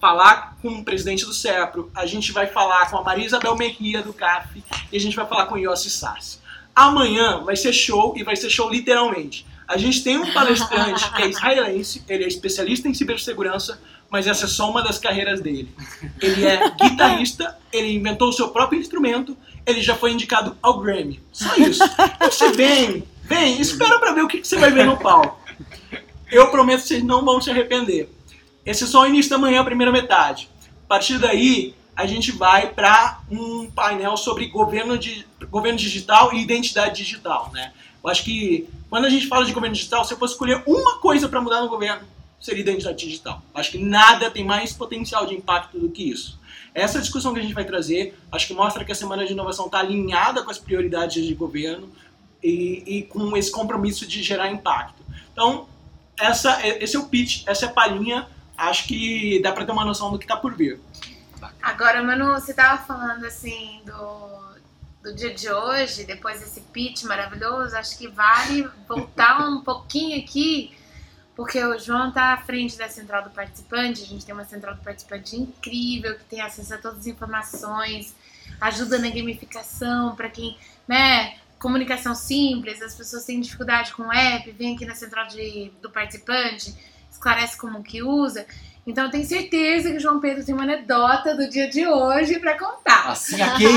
falar 0.00 0.56
com 0.62 0.68
o 0.68 0.84
presidente 0.84 1.26
do 1.26 1.34
CEPRO, 1.34 1.90
a 1.94 2.06
gente 2.06 2.32
vai 2.32 2.46
falar 2.46 2.88
com 2.90 2.96
a 2.96 3.02
Maria 3.02 3.26
Isabel 3.26 3.54
Merria 3.54 4.02
do 4.02 4.14
CAF 4.14 4.64
e 4.90 4.96
a 4.96 5.00
gente 5.00 5.14
vai 5.14 5.26
falar 5.26 5.44
com 5.44 5.56
o 5.56 5.58
Yossi 5.58 5.90
Sassi. 5.90 6.39
Amanhã 6.74 7.42
vai 7.44 7.56
ser 7.56 7.72
show 7.72 8.14
e 8.16 8.22
vai 8.22 8.36
ser 8.36 8.50
show 8.50 8.70
literalmente. 8.70 9.46
A 9.66 9.76
gente 9.76 10.02
tem 10.02 10.18
um 10.18 10.32
palestrante 10.32 11.12
que 11.12 11.22
é 11.22 11.28
israelense, 11.28 12.02
ele 12.08 12.24
é 12.24 12.28
especialista 12.28 12.88
em 12.88 12.94
cibersegurança, 12.94 13.80
mas 14.10 14.26
essa 14.26 14.46
é 14.46 14.48
só 14.48 14.68
uma 14.68 14.82
das 14.82 14.98
carreiras 14.98 15.40
dele. 15.40 15.72
Ele 16.20 16.44
é 16.44 16.70
guitarrista, 16.70 17.56
ele 17.72 17.94
inventou 17.94 18.30
o 18.30 18.32
seu 18.32 18.48
próprio 18.48 18.80
instrumento, 18.80 19.36
ele 19.64 19.80
já 19.80 19.94
foi 19.94 20.10
indicado 20.10 20.56
ao 20.60 20.80
Grammy. 20.80 21.22
Só 21.32 21.54
isso. 21.54 21.82
Você 22.20 22.50
vem, 22.50 23.04
vem, 23.22 23.60
espera 23.60 24.00
pra 24.00 24.12
ver 24.12 24.22
o 24.22 24.28
que 24.28 24.42
você 24.42 24.56
vai 24.56 24.72
ver 24.72 24.86
no 24.86 24.96
palco. 24.96 25.38
Eu 26.30 26.50
prometo 26.50 26.82
que 26.82 26.88
vocês 26.88 27.04
não 27.04 27.24
vão 27.24 27.40
se 27.40 27.50
arrepender. 27.50 28.08
Esse 28.66 28.84
é 28.84 28.86
só 28.86 29.02
o 29.02 29.06
início 29.06 29.30
da 29.30 29.38
manhã, 29.38 29.60
a 29.60 29.64
primeira 29.64 29.92
metade. 29.92 30.48
A 30.84 30.88
partir 30.88 31.18
daí, 31.18 31.74
a 31.96 32.06
gente 32.06 32.32
vai 32.32 32.72
para 32.72 33.20
um 33.30 33.70
painel 33.70 34.16
sobre 34.16 34.46
governo, 34.46 34.98
de, 34.98 35.26
governo 35.50 35.78
digital 35.78 36.32
e 36.32 36.40
identidade 36.40 36.96
digital. 36.96 37.50
Né? 37.52 37.72
Eu 38.02 38.10
acho 38.10 38.24
que 38.24 38.68
quando 38.88 39.04
a 39.04 39.10
gente 39.10 39.26
fala 39.26 39.44
de 39.44 39.52
governo 39.52 39.74
digital, 39.74 40.04
se 40.04 40.12
eu 40.14 40.18
fosse 40.18 40.34
escolher 40.34 40.62
uma 40.66 40.98
coisa 40.98 41.28
para 41.28 41.40
mudar 41.40 41.60
no 41.60 41.68
governo, 41.68 42.02
seria 42.40 42.62
identidade 42.62 43.04
digital. 43.04 43.42
Eu 43.54 43.60
acho 43.60 43.70
que 43.70 43.78
nada 43.78 44.30
tem 44.30 44.44
mais 44.44 44.72
potencial 44.72 45.26
de 45.26 45.34
impacto 45.34 45.78
do 45.78 45.90
que 45.90 46.10
isso. 46.10 46.40
Essa 46.74 47.00
discussão 47.00 47.34
que 47.34 47.40
a 47.40 47.42
gente 47.42 47.54
vai 47.54 47.64
trazer, 47.64 48.18
acho 48.30 48.46
que 48.46 48.54
mostra 48.54 48.84
que 48.84 48.92
a 48.92 48.94
Semana 48.94 49.26
de 49.26 49.32
Inovação 49.32 49.66
está 49.66 49.80
alinhada 49.80 50.42
com 50.42 50.50
as 50.50 50.58
prioridades 50.58 51.24
de 51.24 51.34
governo 51.34 51.88
e, 52.42 52.82
e, 52.86 53.02
com 53.02 53.36
esse 53.36 53.50
compromisso 53.50 54.06
de 54.06 54.22
gerar 54.22 54.50
impacto. 54.50 55.02
Então, 55.32 55.66
essa, 56.18 56.66
esse 56.66 56.96
é 56.96 56.98
o 56.98 57.06
pitch, 57.06 57.42
essa 57.46 57.66
é 57.66 57.68
a 57.68 57.72
palhinha. 57.72 58.26
Acho 58.56 58.86
que 58.86 59.40
dá 59.42 59.52
para 59.52 59.64
ter 59.64 59.72
uma 59.72 59.84
noção 59.84 60.12
do 60.12 60.18
que 60.18 60.24
está 60.24 60.36
por 60.36 60.54
vir. 60.54 60.80
Agora, 61.62 62.02
Manu, 62.02 62.34
você 62.34 62.52
tava 62.52 62.82
falando 62.82 63.24
assim 63.24 63.82
do, 63.84 65.10
do 65.10 65.14
dia 65.14 65.34
de 65.34 65.50
hoje, 65.50 66.04
depois 66.04 66.40
desse 66.40 66.60
pitch 66.60 67.04
maravilhoso, 67.04 67.76
acho 67.76 67.96
que 67.96 68.08
vale 68.08 68.68
voltar 68.88 69.40
um 69.48 69.62
pouquinho 69.64 70.22
aqui, 70.22 70.76
porque 71.34 71.62
o 71.64 71.78
João 71.78 72.12
tá 72.12 72.34
à 72.34 72.36
frente 72.38 72.76
da 72.76 72.88
central 72.88 73.24
do 73.24 73.30
participante, 73.30 74.02
a 74.02 74.06
gente 74.06 74.26
tem 74.26 74.34
uma 74.34 74.44
central 74.44 74.74
do 74.74 74.82
participante 74.82 75.36
incrível, 75.36 76.16
que 76.16 76.24
tem 76.24 76.40
acesso 76.40 76.74
a 76.74 76.78
todas 76.78 77.00
as 77.00 77.06
informações, 77.06 78.14
ajuda 78.60 78.98
na 78.98 79.08
gamificação 79.08 80.14
para 80.14 80.28
quem, 80.28 80.58
né, 80.86 81.38
comunicação 81.58 82.14
simples, 82.14 82.80
as 82.82 82.94
pessoas 82.94 83.24
têm 83.24 83.40
dificuldade 83.40 83.92
com 83.92 84.04
o 84.04 84.12
app, 84.12 84.50
vem 84.52 84.74
aqui 84.74 84.84
na 84.84 84.94
central 84.94 85.26
de, 85.28 85.70
do 85.80 85.90
participante, 85.90 86.74
esclarece 87.10 87.56
como 87.58 87.82
que 87.82 88.02
usa. 88.02 88.46
Então 88.86 89.04
eu 89.04 89.10
tenho 89.10 89.24
certeza 89.24 89.90
que 89.90 89.98
o 89.98 90.00
João 90.00 90.20
Pedro 90.20 90.44
tem 90.44 90.54
uma 90.54 90.64
anedota 90.64 91.36
do 91.36 91.48
dia 91.48 91.68
de 91.68 91.86
hoje 91.86 92.38
pra 92.38 92.58
contar. 92.58 93.10
Assim, 93.10 93.40
a 93.40 93.50
Kate! 93.50 93.64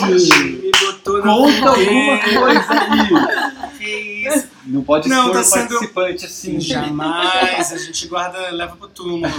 Kate! 0.00 0.44
Me 0.44 0.70
botou 0.80 1.22
Conta 1.22 1.68
alguma 1.68 2.18
coisa 2.18 2.66
aí! 2.70 3.68
Que 3.76 4.28
isso? 4.28 4.48
Não 4.64 4.82
pode 4.82 5.08
não, 5.08 5.32
tá 5.32 5.42
sendo... 5.42 5.68
participante 5.68 6.26
assim. 6.26 6.60
Jamais, 6.60 7.72
a 7.72 7.78
gente 7.78 8.06
guarda, 8.06 8.50
leva 8.50 8.76
pro 8.76 8.88
túmulo. 8.88 9.32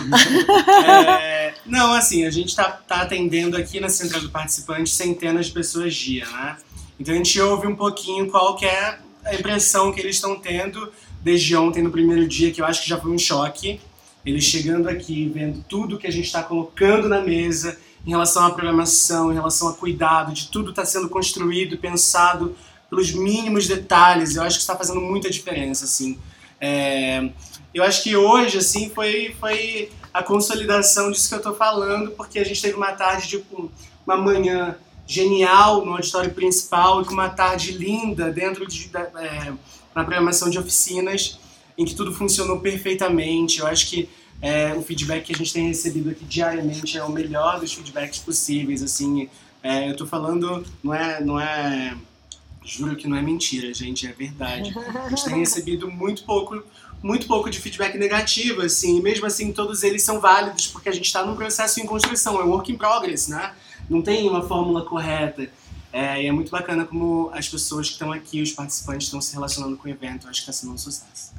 é... 0.85 1.53
Não, 1.65 1.93
assim, 1.93 2.25
a 2.25 2.31
gente 2.31 2.55
tá, 2.55 2.65
tá 2.65 3.01
atendendo 3.01 3.55
aqui 3.55 3.79
na 3.79 3.89
central 3.89 4.21
do 4.21 4.29
participante 4.29 4.89
centenas 4.89 5.47
de 5.47 5.51
pessoas 5.53 5.93
dia, 5.93 6.25
né? 6.25 6.57
Então 6.99 7.13
a 7.13 7.17
gente 7.17 7.39
ouve 7.39 7.67
um 7.67 7.75
pouquinho 7.75 8.29
qual 8.29 8.55
que 8.55 8.65
é 8.65 8.99
a 9.23 9.35
impressão 9.35 9.91
que 9.91 9.99
eles 9.99 10.15
estão 10.15 10.35
tendo 10.37 10.91
desde 11.21 11.55
ontem, 11.55 11.81
no 11.81 11.91
primeiro 11.91 12.27
dia, 12.27 12.51
que 12.51 12.61
eu 12.61 12.65
acho 12.65 12.83
que 12.83 12.89
já 12.89 12.97
foi 12.97 13.11
um 13.11 13.17
choque. 13.17 13.79
Ele 14.25 14.41
chegando 14.41 14.89
aqui, 14.89 15.31
vendo 15.33 15.63
tudo 15.67 15.97
que 15.97 16.07
a 16.07 16.11
gente 16.11 16.25
está 16.25 16.43
colocando 16.43 17.07
na 17.07 17.21
mesa 17.21 17.77
em 18.05 18.11
relação 18.11 18.45
à 18.45 18.51
programação, 18.51 19.31
em 19.31 19.35
relação 19.35 19.67
a 19.69 19.73
cuidado, 19.73 20.33
de 20.33 20.47
tudo 20.47 20.69
está 20.69 20.85
sendo 20.85 21.09
construído, 21.09 21.77
pensado 21.77 22.55
pelos 22.89 23.11
mínimos 23.11 23.67
detalhes. 23.67 24.35
Eu 24.35 24.43
acho 24.43 24.57
que 24.57 24.61
está 24.61 24.75
fazendo 24.75 25.01
muita 25.01 25.29
diferença, 25.29 25.85
assim. 25.85 26.17
É, 26.59 27.29
eu 27.73 27.83
acho 27.83 28.03
que 28.03 28.15
hoje, 28.15 28.57
assim, 28.57 28.89
foi, 28.89 29.35
foi 29.39 29.89
a 30.13 30.23
consolidação 30.23 31.11
disso 31.11 31.27
que 31.27 31.35
eu 31.35 31.39
estou 31.39 31.55
falando, 31.55 32.11
porque 32.11 32.39
a 32.39 32.43
gente 32.43 32.61
teve 32.61 32.75
uma 32.75 32.91
tarde, 32.93 33.27
tipo, 33.27 33.71
uma 34.05 34.17
manhã 34.17 34.75
genial 35.05 35.85
no 35.85 35.93
auditório 35.93 36.31
principal 36.31 37.01
e 37.01 37.05
com 37.05 37.13
uma 37.13 37.29
tarde 37.29 37.71
linda 37.71 38.31
dentro 38.31 38.67
de, 38.67 38.89
é, 39.17 39.53
na 39.95 40.03
programação 40.03 40.49
de 40.49 40.59
oficinas, 40.59 41.39
em 41.77 41.85
que 41.85 41.95
tudo 41.95 42.13
funcionou 42.13 42.59
perfeitamente. 42.59 43.59
Eu 43.59 43.67
acho 43.67 43.87
que 43.89 44.09
é, 44.41 44.73
o 44.73 44.81
feedback 44.81 45.25
que 45.25 45.33
a 45.33 45.37
gente 45.37 45.53
tem 45.53 45.67
recebido 45.67 46.09
aqui 46.09 46.23
diariamente 46.25 46.97
é 46.97 47.03
o 47.03 47.11
melhor 47.11 47.59
dos 47.59 47.73
feedbacks 47.73 48.19
possíveis. 48.19 48.81
Assim, 48.81 49.29
é, 49.61 49.87
eu 49.87 49.91
estou 49.91 50.07
falando, 50.07 50.65
não 50.83 50.93
é, 50.93 51.23
não 51.23 51.39
é, 51.39 51.95
juro 52.63 52.95
que 52.95 53.07
não 53.07 53.17
é 53.17 53.21
mentira, 53.21 53.73
gente, 53.73 54.07
é 54.07 54.11
verdade. 54.11 54.73
A 55.05 55.09
gente 55.09 55.25
tem 55.25 55.39
recebido 55.39 55.89
muito 55.89 56.23
pouco, 56.23 56.63
muito 57.01 57.27
pouco 57.27 57.49
de 57.49 57.59
feedback 57.59 57.97
negativo, 57.97 58.61
assim. 58.61 58.97
E 58.97 59.01
mesmo 59.01 59.25
assim, 59.25 59.51
todos 59.51 59.83
eles 59.83 60.03
são 60.03 60.19
válidos 60.19 60.67
porque 60.67 60.89
a 60.89 60.93
gente 60.93 61.05
está 61.05 61.25
num 61.25 61.35
processo 61.35 61.79
em 61.81 61.85
construção, 61.85 62.39
é 62.39 62.43
work 62.43 62.71
in 62.71 62.77
progress, 62.77 63.29
né? 63.29 63.53
Não 63.89 64.01
tem 64.01 64.29
uma 64.29 64.47
fórmula 64.47 64.85
correta. 64.85 65.49
É, 65.91 66.21
e 66.23 66.27
é 66.27 66.31
muito 66.31 66.51
bacana 66.51 66.85
como 66.85 67.31
as 67.33 67.47
pessoas 67.49 67.87
que 67.87 67.93
estão 67.93 68.11
aqui, 68.11 68.41
os 68.41 68.51
participantes, 68.51 69.07
estão 69.07 69.19
se 69.21 69.33
relacionando 69.33 69.75
com 69.77 69.87
o 69.87 69.91
evento. 69.91 70.27
Eu 70.27 70.29
acho 70.29 70.43
que 70.43 70.49
está 70.49 70.53
sendo 70.61 70.73
um 70.73 70.77
sucesso. 70.77 71.33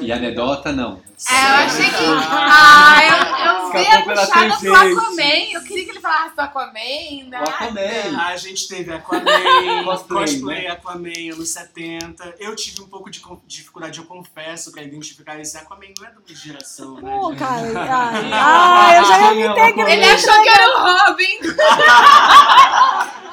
E 0.00 0.12
anedota, 0.12 0.70
não. 0.70 1.00
É, 1.30 1.32
eu 1.32 1.54
achei 1.66 1.86
que. 1.88 2.04
Ah, 2.04 2.98
eu, 3.06 3.16
eu 3.46 3.72
vi 3.72 3.78
a 3.78 3.80
Escapou 3.80 4.04
pela 4.04 4.26
puxada 4.26 4.48
tangente. 4.50 4.68
Aquaman. 4.98 5.52
Eu 5.54 5.62
queria 5.62 5.84
que 5.84 5.90
ele 5.92 6.00
falasse 6.00 6.36
do 6.36 6.40
Aquaman. 6.40 7.24
né? 7.28 7.40
O 7.40 7.48
Aquaman. 7.48 8.18
A 8.22 8.36
gente 8.36 8.68
teve 8.68 8.92
Aquaman, 8.92 9.24
Cosplay, 9.86 10.18
cosplay 10.26 10.62
né? 10.64 10.70
Aquaman 10.72 11.32
anos 11.32 11.48
70. 11.48 12.34
Eu 12.38 12.54
tive 12.54 12.82
um 12.82 12.86
pouco 12.86 13.08
de 13.10 13.20
con- 13.20 13.40
dificuldade, 13.46 13.98
eu 13.98 14.04
confesso, 14.04 14.72
pra 14.72 14.82
identificar 14.82 15.40
esse 15.40 15.56
Aquaman 15.56 15.86
não 15.98 16.06
é 16.06 16.10
da 16.10 16.20
minha 16.20 16.36
geração, 16.36 17.00
né? 17.00 17.10
Pô, 17.18 17.30
gente? 17.30 17.38
cara, 17.38 17.72
ai, 18.30 18.30
ai, 18.30 18.98
eu 18.98 19.04
já 19.06 19.18
ia 19.20 19.34
me 19.34 19.42
entregar. 19.46 19.88
Ele 19.90 20.04
achou 20.04 20.42
que 20.42 20.48
era 20.50 20.68
o 20.68 21.06
Robin. 21.08 21.38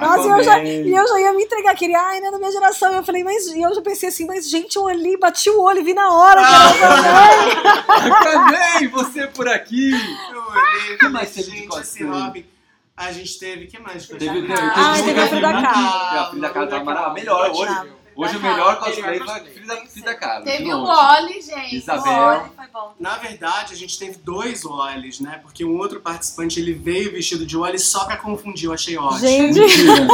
Nossa, 0.00 0.22
e 0.22 0.30
eu, 0.30 0.42
já, 0.42 0.64
eu 0.64 1.08
já 1.08 1.20
ia 1.20 1.32
me 1.32 1.44
entregar 1.44 1.72
aquele, 1.72 1.94
ai, 1.94 2.20
não 2.20 2.28
é 2.28 2.30
da 2.32 2.38
minha 2.38 2.52
geração. 2.52 2.92
E 2.92 2.96
eu 2.96 3.04
falei, 3.04 3.22
mas 3.22 3.46
e 3.46 3.60
eu 3.62 3.74
já 3.74 3.82
pensei 3.82 4.08
assim, 4.08 4.26
mas 4.26 4.48
gente, 4.48 4.76
eu 4.76 4.82
olhei, 4.84 5.16
bati 5.16 5.50
o 5.50 5.60
olho, 5.60 5.84
vi 5.84 5.94
na 5.94 6.12
hora. 6.12 6.40
o 6.40 6.44
Aquaman. 6.44 8.16
Aquaman, 8.16 8.88
você 8.90 9.26
por 9.26 9.48
aqui. 9.48 9.92
Eu 10.32 10.42
olhei, 10.42 10.96
que 10.98 11.08
mais 11.08 11.30
falei, 11.30 11.44
teve 11.44 11.50
de 11.50 11.58
gente, 11.62 11.80
esse? 11.80 12.04
Robin. 12.04 12.46
A 12.96 13.12
gente 13.12 13.38
teve, 13.38 13.66
que 13.66 13.78
mais? 13.78 14.06
Teve, 14.06 14.18
teve, 14.18 14.46
teve, 14.46 14.52
Ah, 14.60 14.92
teve 14.96 15.08
teve 15.08 15.20
a 15.20 15.28
Frida 15.28 15.52
Kahlo. 15.52 16.18
A 16.18 16.30
Frida 16.30 16.50
Kahlo 16.50 16.68
tava. 16.68 17.14
Melhor 17.14 17.50
hoje. 17.50 17.99
Hoje 18.16 18.36
o 18.36 18.40
melhor 18.40 18.78
cosplay 18.78 19.18
foi 19.18 19.28
a 19.30 19.44
Frida, 19.44 19.76
Frida 19.86 20.14
Kahlo. 20.14 20.44
de 20.44 20.50
Teve 20.50 20.72
o 20.74 20.76
longe. 20.78 20.90
Wally, 20.92 21.42
gente. 21.42 21.76
Isabel. 21.76 22.12
O 22.12 22.16
Wally 22.16 22.50
foi 22.56 22.66
bom. 22.72 22.94
Na 23.00 23.16
verdade, 23.16 23.72
a 23.72 23.76
gente 23.76 23.98
teve 23.98 24.18
dois 24.18 24.64
Ollies, 24.64 25.20
né? 25.20 25.40
Porque 25.42 25.64
um 25.64 25.78
outro 25.78 26.00
participante, 26.00 26.60
ele 26.60 26.72
veio 26.74 27.12
vestido 27.12 27.46
de 27.46 27.56
Ollie 27.56 27.78
só 27.78 28.04
pra 28.04 28.16
confundir, 28.16 28.66
eu 28.66 28.72
achei 28.72 28.96
ótimo. 28.98 29.20
Gente, 29.20 29.58
Mentira. 29.58 30.06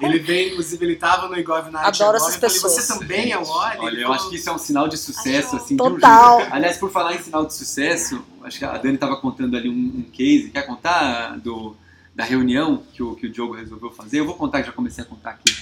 Ele 0.00 0.18
veio, 0.18 0.52
inclusive, 0.52 0.84
ele 0.84 0.96
tava 0.96 1.28
no 1.28 1.36
Igov 1.38 1.70
Night 1.70 1.88
Adoro 2.02 2.16
agora. 2.16 2.16
essas 2.18 2.34
eu 2.34 2.40
falei, 2.40 2.54
pessoas. 2.54 2.72
você 2.74 2.98
também 2.98 3.32
é 3.32 3.38
o 3.38 3.46
Ollie? 3.46 3.78
Olha, 3.80 4.00
eu 4.00 4.12
acho 4.12 4.28
que 4.30 4.36
isso 4.36 4.48
é 4.48 4.52
um 4.52 4.58
sinal 4.58 4.88
de 4.88 4.96
sucesso, 4.96 5.56
assim, 5.56 5.76
de 5.76 5.82
um 5.82 5.94
Total. 5.94 6.38
jeito. 6.40 6.54
Aliás, 6.54 6.76
por 6.78 6.90
falar 6.90 7.14
em 7.14 7.18
sinal 7.22 7.44
de 7.44 7.54
sucesso, 7.54 8.24
acho 8.44 8.58
que 8.58 8.64
a 8.64 8.78
Dani 8.78 8.94
estava 8.94 9.16
contando 9.16 9.56
ali 9.56 9.68
um, 9.68 9.72
um 9.98 10.02
case. 10.10 10.50
Quer 10.50 10.62
contar 10.66 11.36
do, 11.38 11.76
da 12.14 12.24
reunião 12.24 12.82
que 12.92 13.02
o, 13.02 13.14
que 13.14 13.26
o 13.26 13.30
Diogo 13.30 13.54
resolveu 13.54 13.90
fazer? 13.90 14.20
Eu 14.20 14.26
vou 14.26 14.34
contar, 14.34 14.60
que 14.60 14.66
já 14.68 14.72
comecei 14.72 15.02
a 15.04 15.06
contar 15.06 15.30
aqui. 15.30 15.54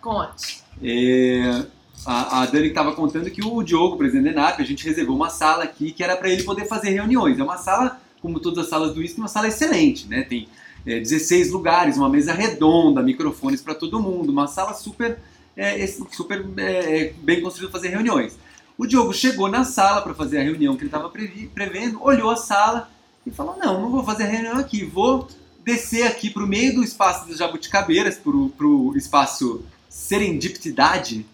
Conte. 0.00 0.65
É, 0.82 1.64
a, 2.04 2.42
a 2.42 2.46
Dani 2.46 2.68
estava 2.68 2.92
contando 2.92 3.30
que 3.30 3.44
o 3.44 3.62
Diogo, 3.62 3.96
presidente 3.96 4.24
da 4.24 4.30
ENAP, 4.30 4.60
a 4.60 4.64
gente 4.64 4.84
reservou 4.86 5.16
uma 5.16 5.30
sala 5.30 5.64
aqui 5.64 5.92
que 5.92 6.02
era 6.02 6.16
para 6.16 6.28
ele 6.28 6.42
poder 6.42 6.66
fazer 6.66 6.90
reuniões. 6.90 7.38
É 7.38 7.42
uma 7.42 7.58
sala, 7.58 8.00
como 8.20 8.40
todas 8.40 8.64
as 8.64 8.70
salas 8.70 8.94
do 8.94 9.02
ISP, 9.02 9.18
uma 9.18 9.28
sala 9.28 9.48
excelente, 9.48 10.06
né? 10.06 10.22
Tem 10.22 10.48
é, 10.86 11.00
16 11.00 11.50
lugares, 11.50 11.96
uma 11.96 12.08
mesa 12.08 12.32
redonda, 12.32 13.02
microfones 13.02 13.60
para 13.60 13.74
todo 13.74 14.00
mundo, 14.00 14.30
uma 14.30 14.46
sala 14.46 14.72
super, 14.74 15.18
é, 15.56 15.86
super 15.86 16.46
é, 16.58 17.12
bem 17.18 17.40
construída 17.40 17.70
para 17.70 17.80
fazer 17.80 17.92
reuniões. 17.92 18.38
O 18.78 18.86
Diogo 18.86 19.12
chegou 19.12 19.48
na 19.48 19.64
sala 19.64 20.02
para 20.02 20.14
fazer 20.14 20.38
a 20.38 20.42
reunião 20.42 20.76
que 20.76 20.82
ele 20.82 20.88
estava 20.88 21.10
prevendo, 21.54 22.02
olhou 22.02 22.30
a 22.30 22.36
sala 22.36 22.90
e 23.26 23.30
falou: 23.30 23.56
Não, 23.58 23.80
não 23.80 23.90
vou 23.90 24.04
fazer 24.04 24.24
a 24.24 24.26
reunião 24.26 24.58
aqui, 24.58 24.84
vou 24.84 25.26
descer 25.64 26.06
aqui 26.06 26.30
para 26.30 26.44
o 26.44 26.46
meio 26.46 26.74
do 26.74 26.84
espaço 26.84 27.26
das 27.26 27.38
jabuticabeiras, 27.38 28.16
para 28.16 28.66
o 28.66 28.96
espaço 28.96 29.64
Serendipidade, 29.96 31.26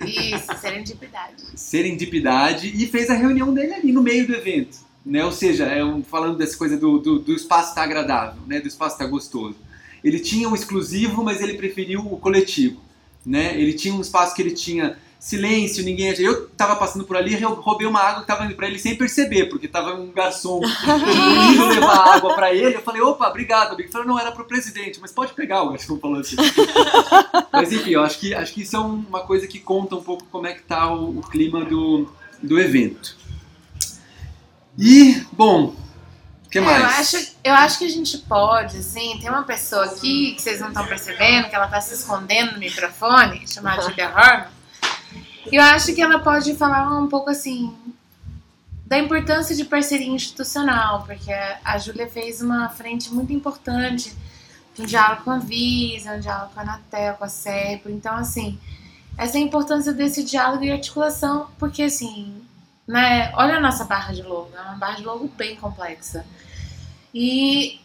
Isso, 0.00 0.46
serendipidade. 0.60 1.44
serendipidade 1.54 2.72
e 2.74 2.86
fez 2.86 3.10
a 3.10 3.14
reunião 3.14 3.52
dele 3.52 3.74
ali 3.74 3.92
no 3.92 4.02
meio 4.02 4.26
do 4.26 4.34
evento. 4.34 4.78
Né? 5.04 5.22
Ou 5.24 5.30
seja, 5.30 5.66
é 5.66 5.84
um- 5.84 6.02
falando 6.02 6.38
dessa 6.38 6.56
coisa 6.56 6.76
do, 6.78 6.98
do, 6.98 7.18
do 7.18 7.32
espaço 7.34 7.68
estar 7.68 7.82
agradável, 7.82 8.40
né? 8.46 8.60
do 8.60 8.66
espaço 8.66 8.94
estar 8.94 9.06
gostoso. 9.06 9.56
Ele 10.02 10.18
tinha 10.18 10.48
o 10.48 10.54
exclusivo, 10.54 11.22
mas 11.22 11.42
ele 11.42 11.54
preferiu 11.54 12.00
o 12.00 12.16
coletivo. 12.16 12.80
Né? 13.26 13.60
Ele 13.60 13.74
tinha 13.74 13.94
um 13.94 14.00
espaço 14.00 14.34
que 14.34 14.40
ele 14.40 14.52
tinha 14.52 14.96
silêncio, 15.18 15.84
ninguém. 15.84 16.14
Eu 16.18 16.46
estava 16.46 16.76
passando 16.76 17.04
por 17.04 17.16
ali 17.16 17.34
e 17.34 17.42
eu 17.42 17.54
roubei 17.54 17.86
uma 17.86 18.00
água 18.00 18.16
que 18.16 18.30
estava 18.30 18.44
indo 18.44 18.54
para 18.54 18.68
ele 18.68 18.78
sem 18.78 18.96
perceber, 18.96 19.46
porque 19.46 19.66
estava 19.66 19.94
um 19.94 20.12
garçom 20.12 20.60
indo 21.52 21.66
levar 21.66 22.16
água 22.16 22.34
para 22.34 22.54
ele. 22.54 22.76
Eu 22.76 22.82
falei, 22.82 23.02
opa, 23.02 23.28
obrigado. 23.28 23.78
Ele 23.78 23.88
falou, 23.88 24.06
não, 24.06 24.18
era 24.18 24.30
para 24.30 24.42
o 24.42 24.46
presidente, 24.46 25.00
mas 25.00 25.12
pode 25.12 25.32
pegar, 25.32 25.62
o 25.62 25.70
garçom 25.70 25.98
falou 25.98 26.20
assim. 26.20 26.36
Mas 27.52 27.72
enfim, 27.72 27.90
eu 27.90 28.02
acho 28.02 28.18
que, 28.20 28.34
acho 28.34 28.52
que 28.52 28.62
isso 28.62 28.76
é 28.76 28.78
uma 28.78 29.20
coisa 29.20 29.46
que 29.46 29.58
conta 29.58 29.96
um 29.96 30.02
pouco 30.02 30.24
como 30.30 30.46
é 30.46 30.52
que 30.52 30.62
tá 30.62 30.92
o, 30.92 31.18
o 31.18 31.22
clima 31.22 31.64
do, 31.64 32.08
do 32.40 32.60
evento. 32.60 33.16
E, 34.78 35.26
bom, 35.32 35.74
o 36.46 36.50
que 36.50 36.58
É, 36.58 36.60
mais? 36.60 36.80
Eu 36.80 36.88
acho, 36.88 37.32
eu 37.42 37.54
acho 37.54 37.78
que 37.78 37.84
a 37.84 37.88
gente 37.88 38.18
pode, 38.18 38.76
assim, 38.76 39.18
tem 39.20 39.28
uma 39.28 39.42
pessoa 39.42 39.86
aqui 39.86 40.34
que 40.34 40.42
vocês 40.42 40.60
não 40.60 40.68
estão 40.68 40.86
percebendo, 40.86 41.48
que 41.48 41.54
ela 41.54 41.66
tá 41.66 41.80
se 41.80 41.94
escondendo 41.94 42.52
no 42.52 42.58
microfone, 42.58 43.46
chamada 43.48 43.82
Julia 43.82 44.08
Horman. 44.08 44.57
Eu 45.50 45.62
acho 45.62 45.94
que 45.94 46.00
ela 46.00 46.18
pode 46.18 46.54
falar 46.54 46.98
um 46.98 47.08
pouco 47.08 47.30
assim 47.30 47.74
da 48.86 48.98
importância 48.98 49.54
de 49.54 49.66
parceria 49.66 50.08
institucional, 50.08 51.02
porque 51.04 51.30
a, 51.30 51.76
Júlia 51.76 52.08
fez 52.08 52.40
uma 52.40 52.70
frente 52.70 53.12
muito 53.12 53.32
importante 53.32 54.16
um 54.78 54.86
diálogo 54.86 55.24
com 55.24 55.30
a 55.32 55.38
Visa, 55.38 56.12
um 56.12 56.20
diálogo 56.20 56.52
com 56.54 56.60
a 56.60 56.62
Anatel, 56.62 57.14
com 57.14 57.24
a 57.24 57.28
SEPO. 57.28 57.90
Então, 57.90 58.14
assim, 58.14 58.58
essa 59.16 59.36
é 59.36 59.40
a 59.40 59.44
importância 59.44 59.92
desse 59.92 60.22
diálogo 60.22 60.62
e 60.62 60.70
articulação, 60.70 61.48
porque, 61.58 61.82
assim, 61.82 62.40
né, 62.86 63.32
olha 63.34 63.56
a 63.56 63.60
nossa 63.60 63.84
barra 63.84 64.14
de 64.14 64.22
logo, 64.22 64.50
é 64.56 64.60
uma 64.60 64.76
barra 64.76 64.96
de 64.96 65.04
logo 65.04 65.28
bem 65.36 65.56
complexa. 65.56 66.24
E 67.12 67.80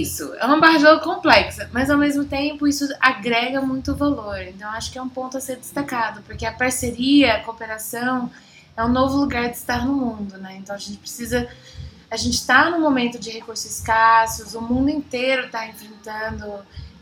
isso, 0.00 0.34
é 0.34 0.46
uma 0.46 0.60
barra 0.60 0.98
complexa, 1.00 1.68
mas 1.72 1.90
ao 1.90 1.98
mesmo 1.98 2.24
tempo 2.24 2.66
isso 2.66 2.88
agrega 3.00 3.60
muito 3.60 3.94
valor. 3.94 4.40
Então 4.42 4.68
acho 4.70 4.90
que 4.90 4.98
é 4.98 5.02
um 5.02 5.08
ponto 5.08 5.36
a 5.36 5.40
ser 5.40 5.56
destacado, 5.56 6.22
porque 6.22 6.46
a 6.46 6.52
parceria, 6.52 7.34
a 7.34 7.40
cooperação 7.40 8.30
é 8.76 8.84
um 8.84 8.88
novo 8.88 9.16
lugar 9.16 9.50
de 9.50 9.56
estar 9.56 9.84
no 9.84 9.92
mundo, 9.92 10.38
né? 10.38 10.56
Então 10.58 10.74
a 10.74 10.78
gente 10.78 10.98
precisa. 10.98 11.48
A 12.10 12.16
gente 12.16 12.34
está 12.34 12.70
num 12.70 12.80
momento 12.80 13.18
de 13.18 13.30
recursos 13.30 13.78
escassos, 13.78 14.54
o 14.54 14.60
mundo 14.60 14.90
inteiro 14.90 15.46
está 15.46 15.66
enfrentando 15.66 16.46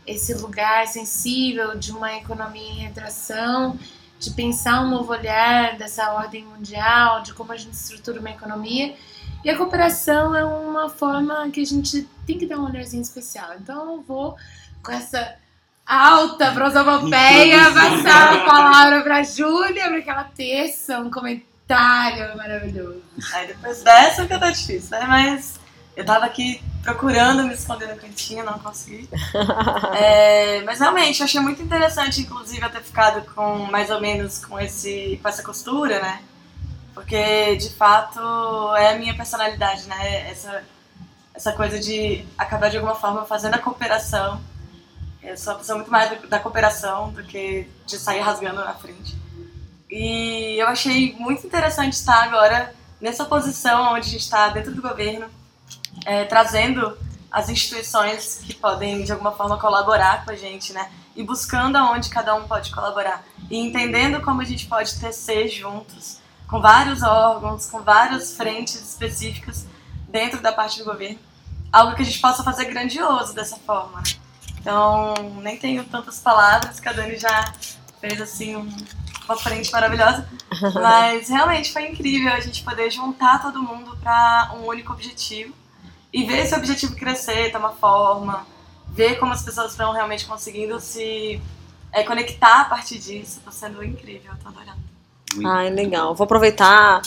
esse 0.07 0.33
lugar 0.33 0.87
sensível 0.87 1.77
de 1.77 1.91
uma 1.91 2.15
economia 2.15 2.71
em 2.71 2.79
retração, 2.79 3.77
de 4.19 4.31
pensar 4.31 4.83
um 4.83 4.89
novo 4.89 5.11
olhar 5.11 5.77
dessa 5.77 6.13
ordem 6.13 6.45
mundial, 6.45 7.23
de 7.23 7.33
como 7.33 7.51
a 7.51 7.57
gente 7.57 7.73
estrutura 7.73 8.19
uma 8.19 8.29
economia. 8.29 8.95
E 9.43 9.49
a 9.49 9.57
cooperação 9.57 10.35
é 10.35 10.45
uma 10.45 10.87
forma 10.89 11.49
que 11.49 11.61
a 11.61 11.65
gente 11.65 12.07
tem 12.31 12.39
que 12.39 12.45
dar 12.45 12.57
um 12.57 12.65
olharzinho 12.65 13.01
especial. 13.01 13.49
Então 13.59 13.95
eu 13.95 14.01
vou 14.01 14.35
com 14.81 14.91
essa 14.91 15.35
alta 15.85 16.51
prosopopeia 16.51 17.71
passar 17.71 18.33
a 18.33 18.45
palavra 18.45 19.01
para 19.01 19.17
a 19.17 19.23
Júlia 19.23 19.89
para 19.89 20.01
que 20.01 20.09
ela 20.09 20.23
teça 20.23 20.99
um 20.99 21.11
comentário 21.11 22.37
maravilhoso. 22.37 23.01
Aí 23.33 23.47
depois 23.47 23.83
dessa 23.83 24.25
que 24.25 24.37
tá 24.37 24.49
difícil, 24.49 24.91
né? 24.91 25.05
Mas 25.07 25.59
eu 25.95 26.05
tava 26.05 26.25
aqui 26.25 26.61
procurando 26.81 27.43
me 27.43 27.53
esconder 27.53 27.87
no 27.89 27.97
cantinho, 27.97 28.45
não 28.45 28.57
consegui. 28.59 29.09
É, 29.93 30.61
mas 30.63 30.79
realmente, 30.79 31.19
eu 31.19 31.25
achei 31.25 31.39
muito 31.39 31.61
interessante, 31.61 32.21
inclusive, 32.21 32.63
eu 32.63 32.69
ter 32.69 32.81
ficado 32.81 33.21
com 33.33 33.65
mais 33.65 33.89
ou 33.89 33.99
menos 33.99 34.43
com, 34.43 34.59
esse, 34.59 35.19
com 35.21 35.27
essa 35.27 35.43
costura, 35.43 36.01
né? 36.01 36.21
Porque, 36.93 37.55
de 37.57 37.69
fato, 37.69 38.19
é 38.77 38.93
a 38.93 38.97
minha 38.97 39.13
personalidade, 39.13 39.87
né? 39.87 40.29
Essa, 40.29 40.63
essa 41.33 41.51
coisa 41.53 41.79
de 41.79 42.25
acabar, 42.37 42.69
de 42.69 42.77
alguma 42.77 42.95
forma, 42.95 43.25
fazendo 43.25 43.55
a 43.55 43.59
cooperação. 43.59 44.41
Eu 45.21 45.37
sou 45.37 45.53
uma 45.53 45.59
pessoa 45.59 45.77
muito 45.77 45.91
mais 45.91 46.29
da 46.29 46.39
cooperação 46.39 47.11
do 47.11 47.23
que 47.23 47.67
de 47.85 47.97
sair 47.97 48.21
rasgando 48.21 48.63
na 48.63 48.73
frente. 48.73 49.15
E 49.89 50.55
eu 50.57 50.67
achei 50.67 51.15
muito 51.19 51.45
interessante 51.45 51.93
estar 51.93 52.23
agora 52.23 52.73
nessa 52.99 53.25
posição 53.25 53.93
onde 53.93 54.07
a 54.07 54.11
gente 54.11 54.21
está 54.21 54.49
dentro 54.49 54.73
do 54.73 54.81
governo, 54.81 55.27
é, 56.05 56.25
trazendo 56.25 56.97
as 57.31 57.49
instituições 57.49 58.41
que 58.45 58.53
podem 58.53 59.03
de 59.03 59.11
alguma 59.11 59.31
forma 59.31 59.57
colaborar 59.57 60.25
com 60.25 60.31
a 60.31 60.35
gente, 60.35 60.73
né? 60.73 60.91
E 61.15 61.23
buscando 61.23 61.77
aonde 61.77 62.09
cada 62.09 62.33
um 62.35 62.47
pode 62.47 62.71
colaborar 62.71 63.23
e 63.49 63.57
entendendo 63.57 64.21
como 64.21 64.41
a 64.41 64.45
gente 64.45 64.65
pode 64.65 64.97
tecer 64.99 65.49
juntos, 65.49 66.19
com 66.47 66.61
vários 66.61 67.01
órgãos, 67.03 67.65
com 67.65 67.81
várias 67.81 68.33
frentes 68.33 68.75
específicas 68.75 69.65
dentro 70.11 70.41
da 70.41 70.51
parte 70.51 70.79
do 70.79 70.85
governo, 70.85 71.19
algo 71.71 71.95
que 71.95 72.01
a 72.01 72.05
gente 72.05 72.19
possa 72.19 72.43
fazer 72.43 72.65
grandioso 72.65 73.33
dessa 73.33 73.55
forma. 73.57 73.99
Né? 73.99 74.03
Então, 74.59 75.13
nem 75.41 75.57
tenho 75.57 75.83
tantas 75.85 76.19
palavras, 76.19 76.79
que 76.79 76.87
a 76.87 76.93
Dani 76.93 77.17
já 77.17 77.53
fez 77.99 78.21
assim 78.21 78.55
um, 78.55 78.69
uma 79.25 79.37
frente 79.37 79.71
maravilhosa, 79.71 80.27
mas 80.75 81.29
realmente 81.29 81.71
foi 81.71 81.89
incrível 81.89 82.31
a 82.31 82.39
gente 82.39 82.63
poder 82.63 82.91
juntar 82.91 83.41
todo 83.41 83.61
mundo 83.63 83.97
para 84.03 84.53
um 84.55 84.67
único 84.67 84.93
objetivo 84.93 85.53
e 86.13 86.25
ver 86.25 86.39
esse 86.39 86.53
objetivo 86.53 86.95
crescer, 86.95 87.51
tomar 87.51 87.71
forma, 87.71 88.45
ver 88.89 89.17
como 89.17 89.33
as 89.33 89.41
pessoas 89.41 89.71
estão 89.71 89.93
realmente 89.93 90.25
conseguindo 90.25 90.79
se 90.79 91.41
é, 91.91 92.03
conectar 92.03 92.61
a 92.61 92.65
partir 92.65 92.99
disso. 92.99 93.39
Está 93.39 93.51
sendo 93.51 93.83
incrível, 93.83 94.33
tô 94.43 94.49
adorando. 94.49 94.81
Ai, 95.45 95.69
legal. 95.69 96.13
Vou 96.13 96.25
aproveitar 96.25 97.01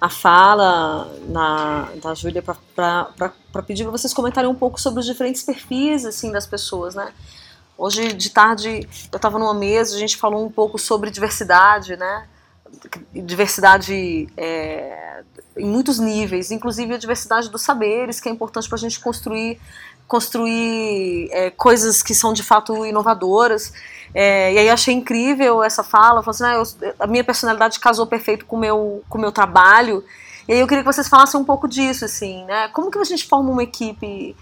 a 0.00 0.08
fala 0.08 1.10
na, 1.28 1.88
da 2.02 2.14
Júlia 2.14 2.42
para 2.42 3.62
pedir 3.66 3.82
para 3.84 3.92
vocês 3.92 4.12
comentarem 4.12 4.48
um 4.48 4.54
pouco 4.54 4.80
sobre 4.80 5.00
os 5.00 5.06
diferentes 5.06 5.42
perfis 5.42 6.04
assim 6.04 6.30
das 6.30 6.46
pessoas, 6.46 6.94
né? 6.94 7.12
Hoje 7.78 8.12
de 8.12 8.30
tarde 8.30 8.88
eu 9.12 9.16
estava 9.16 9.38
numa 9.38 9.54
mesa, 9.54 9.96
a 9.96 9.98
gente 9.98 10.16
falou 10.16 10.44
um 10.44 10.50
pouco 10.50 10.78
sobre 10.78 11.10
diversidade, 11.10 11.96
né? 11.96 12.26
Diversidade 13.12 14.28
é, 14.36 15.22
em 15.56 15.66
muitos 15.66 15.98
níveis, 15.98 16.50
inclusive 16.50 16.94
a 16.94 16.98
diversidade 16.98 17.50
dos 17.50 17.62
saberes, 17.62 18.20
que 18.20 18.28
é 18.28 18.32
importante 18.32 18.68
para 18.68 18.76
a 18.76 18.80
gente 18.80 19.00
construir 19.00 19.58
construir 20.06 21.28
é, 21.32 21.50
coisas 21.50 22.02
que 22.02 22.14
são 22.14 22.32
de 22.32 22.42
fato 22.42 22.84
inovadoras. 22.84 23.72
É, 24.14 24.52
e 24.54 24.58
aí 24.58 24.70
achei 24.70 24.94
incrível 24.94 25.62
essa 25.62 25.82
fala, 25.82 26.22
assim, 26.26 26.44
ah, 26.44 26.54
eu, 26.54 26.62
a 26.98 27.06
minha 27.06 27.24
personalidade 27.24 27.78
casou 27.80 28.06
perfeito 28.06 28.46
com 28.46 28.56
meu, 28.56 28.78
o 28.78 29.04
com 29.08 29.18
meu 29.18 29.32
trabalho. 29.32 30.04
E 30.48 30.52
aí 30.52 30.60
eu 30.60 30.66
queria 30.66 30.82
que 30.84 30.92
vocês 30.92 31.08
falassem 31.08 31.38
um 31.38 31.44
pouco 31.44 31.66
disso, 31.66 32.04
assim, 32.04 32.44
né? 32.44 32.68
Como 32.68 32.90
que 32.90 32.98
a 32.98 33.04
gente 33.04 33.26
forma 33.26 33.50
uma 33.50 33.62
equipe 33.62 34.36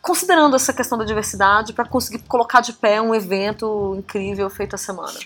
considerando 0.00 0.56
essa 0.56 0.72
questão 0.72 0.98
da 0.98 1.04
diversidade 1.04 1.72
para 1.72 1.84
conseguir 1.84 2.20
colocar 2.24 2.60
de 2.60 2.72
pé 2.72 3.00
um 3.00 3.14
evento 3.14 3.94
incrível 3.98 4.48
feito 4.50 4.74
a 4.74 4.78
semana? 4.78 5.18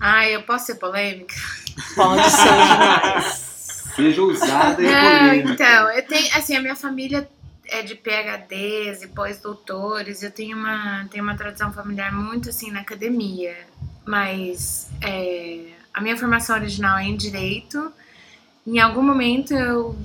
Ah, 0.00 0.26
eu 0.26 0.42
posso 0.42 0.66
ser 0.66 0.76
polêmica? 0.76 1.34
Pode 1.94 2.30
ser 2.30 2.42
demais. 2.42 3.50
Seja 3.94 4.22
ousada 4.22 4.82
e 4.82 4.86
polêmica. 4.86 5.52
Então, 5.52 5.90
eu 5.90 6.06
tenho, 6.06 6.34
assim, 6.34 6.56
a 6.56 6.60
minha 6.60 6.74
família 6.74 7.28
é 7.70 7.82
de 7.82 7.94
PhDs 7.94 9.02
e 9.02 9.08
pós-doutores. 9.08 10.22
Eu 10.22 10.30
tenho 10.30 10.56
uma, 10.56 11.06
tenho 11.10 11.24
uma 11.24 11.36
tradição 11.36 11.72
familiar 11.72 12.12
muito 12.12 12.50
assim 12.50 12.70
na 12.70 12.80
academia, 12.80 13.56
mas 14.04 14.90
é, 15.00 15.68
a 15.94 16.00
minha 16.00 16.16
formação 16.16 16.56
original 16.56 16.98
é 16.98 17.04
em 17.04 17.16
direito. 17.16 17.92
Em 18.66 18.78
algum 18.78 19.02
momento 19.02 19.54
eu 19.54 19.96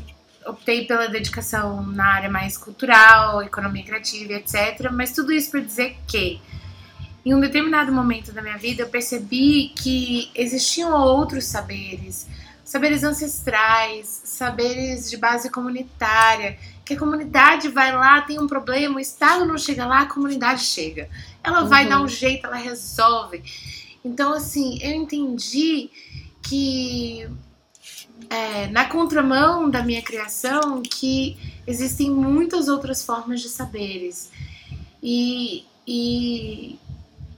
optei 0.46 0.86
pela 0.86 1.08
dedicação 1.08 1.84
na 1.88 2.06
área 2.06 2.30
mais 2.30 2.58
cultural, 2.58 3.42
economia 3.42 3.84
criativa, 3.84 4.34
etc. 4.34 4.92
Mas 4.92 5.12
tudo 5.12 5.34
isso 5.34 5.50
para 5.50 5.62
dizer 5.62 5.98
que 6.08 6.40
em 7.26 7.34
um 7.34 7.40
determinado 7.40 7.92
momento 7.92 8.32
da 8.32 8.42
minha 8.42 8.58
vida 8.58 8.84
eu 8.84 8.88
percebi 8.88 9.70
que 9.76 10.30
existiam 10.36 10.94
outros 10.94 11.46
saberes, 11.46 12.28
saberes 12.64 13.04
ancestrais, 13.04 14.22
saberes 14.24 15.10
de 15.10 15.18
base 15.18 15.50
comunitária 15.50 16.58
que 16.86 16.94
a 16.94 17.00
comunidade 17.00 17.68
vai 17.68 17.92
lá, 17.92 18.22
tem 18.22 18.40
um 18.40 18.46
problema, 18.46 18.98
o 18.98 19.00
Estado 19.00 19.44
não 19.44 19.58
chega 19.58 19.86
lá, 19.88 20.02
a 20.02 20.06
comunidade 20.06 20.64
chega. 20.64 21.10
Ela 21.44 21.64
uhum. 21.64 21.68
vai 21.68 21.90
dar 21.90 22.00
um 22.00 22.08
jeito, 22.08 22.46
ela 22.46 22.56
resolve. 22.56 23.44
Então, 24.04 24.34
assim, 24.34 24.78
eu 24.82 24.92
entendi 24.92 25.90
que 26.44 27.28
é, 28.30 28.68
na 28.68 28.86
contramão 28.86 29.68
da 29.68 29.82
minha 29.84 30.02
criação 30.02 30.84
que 30.84 31.38
existem 31.66 32.12
muitas 32.12 32.68
outras 32.68 33.04
formas 33.04 33.42
de 33.42 33.50
saberes. 33.50 34.32
E, 35.02 35.66
e 35.88 36.80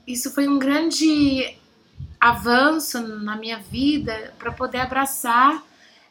isso 0.05 0.31
foi 0.31 0.45
um 0.47 0.60
grande 0.60 1.55
avanço 2.19 2.99
na 2.99 3.38
minha 3.38 3.60
vida 3.60 4.33
para 4.38 4.51
poder 4.51 4.79
abraçar 4.79 5.63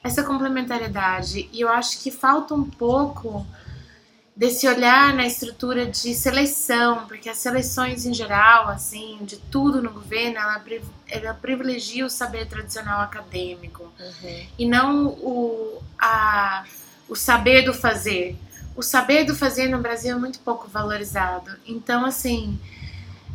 essa 0.07 0.23
complementariedade. 0.23 1.49
E 1.53 1.61
eu 1.61 1.69
acho 1.69 2.01
que 2.01 2.11
falta 2.11 2.55
um 2.55 2.65
pouco 2.65 3.47
desse 4.37 4.69
olhar 4.69 5.15
na 5.15 5.27
estrutura 5.27 5.87
de 5.87 6.15
seleção, 6.15 7.07
porque 7.07 7.29
as 7.29 7.39
seleções 7.39 8.05
em 8.05 8.13
geral, 8.13 8.69
assim, 8.69 9.19
de 9.23 9.37
tudo 9.37 9.83
no 9.83 9.91
governo, 9.91 10.37
ela, 10.37 10.63
ela 11.09 11.35
privilegia 11.35 12.05
o 12.05 12.11
saber 12.11 12.47
tradicional 12.47 13.01
acadêmico 13.01 13.85
uhum. 13.99 14.47
e 14.59 14.69
não 14.69 15.07
o, 15.07 15.83
a, 15.99 16.65
o 17.09 17.17
saber 17.17 17.63
do 17.63 17.73
fazer. 17.73 18.37
O 18.77 18.83
saber 18.83 19.25
do 19.25 19.35
fazer 19.35 19.69
no 19.69 19.79
Brasil 19.79 20.15
é 20.15 20.19
muito 20.19 20.39
pouco 20.41 20.69
valorizado. 20.69 21.51
Então, 21.67 22.05
assim, 22.05 22.59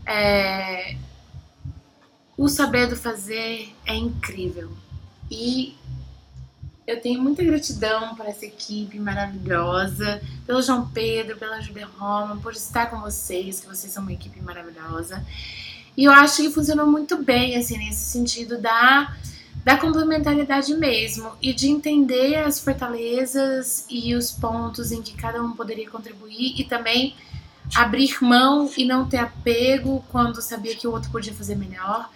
é, 0.05 0.95
o 2.37 2.47
saber 2.47 2.87
do 2.87 2.95
fazer 2.95 3.75
é 3.87 3.95
incrível. 3.95 4.71
E 5.31 5.75
eu 6.85 6.99
tenho 6.99 7.21
muita 7.21 7.43
gratidão 7.43 8.15
por 8.15 8.25
essa 8.25 8.45
equipe 8.45 8.99
maravilhosa, 8.99 10.21
pelo 10.45 10.61
João 10.61 10.89
Pedro, 10.89 11.37
pela 11.37 11.61
Julia 11.61 11.87
Roma, 11.97 12.37
por 12.37 12.53
estar 12.53 12.87
com 12.89 12.99
vocês, 12.99 13.59
que 13.59 13.67
vocês 13.67 13.93
são 13.93 14.03
uma 14.03 14.13
equipe 14.13 14.41
maravilhosa. 14.41 15.25
E 15.95 16.05
eu 16.05 16.11
acho 16.11 16.41
que 16.41 16.49
funcionou 16.49 16.87
muito 16.87 17.23
bem, 17.23 17.55
assim, 17.55 17.77
nesse 17.77 18.11
sentido 18.11 18.59
da, 18.59 19.15
da 19.63 19.77
complementariedade 19.77 20.73
mesmo 20.73 21.31
e 21.41 21.53
de 21.53 21.69
entender 21.69 22.35
as 22.37 22.59
fortalezas 22.59 23.85
e 23.89 24.15
os 24.15 24.31
pontos 24.31 24.91
em 24.91 25.01
que 25.01 25.13
cada 25.13 25.41
um 25.41 25.51
poderia 25.51 25.89
contribuir 25.89 26.59
e 26.59 26.63
também 26.63 27.15
abrir 27.75 28.17
mão 28.21 28.69
e 28.75 28.85
não 28.85 29.07
ter 29.07 29.17
apego 29.17 30.03
quando 30.09 30.41
sabia 30.41 30.75
que 30.75 30.87
o 30.87 30.91
outro 30.91 31.11
podia 31.11 31.33
fazer 31.33 31.55
melhor. 31.55 32.09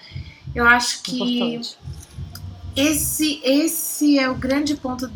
Eu 0.53 0.65
acho 0.65 1.01
que 1.03 1.37
Importante. 1.37 1.77
Esse, 2.75 3.39
esse 3.43 4.19
é 4.19 4.29
o 4.29 4.35
grande 4.35 4.75
ponto 4.75 5.09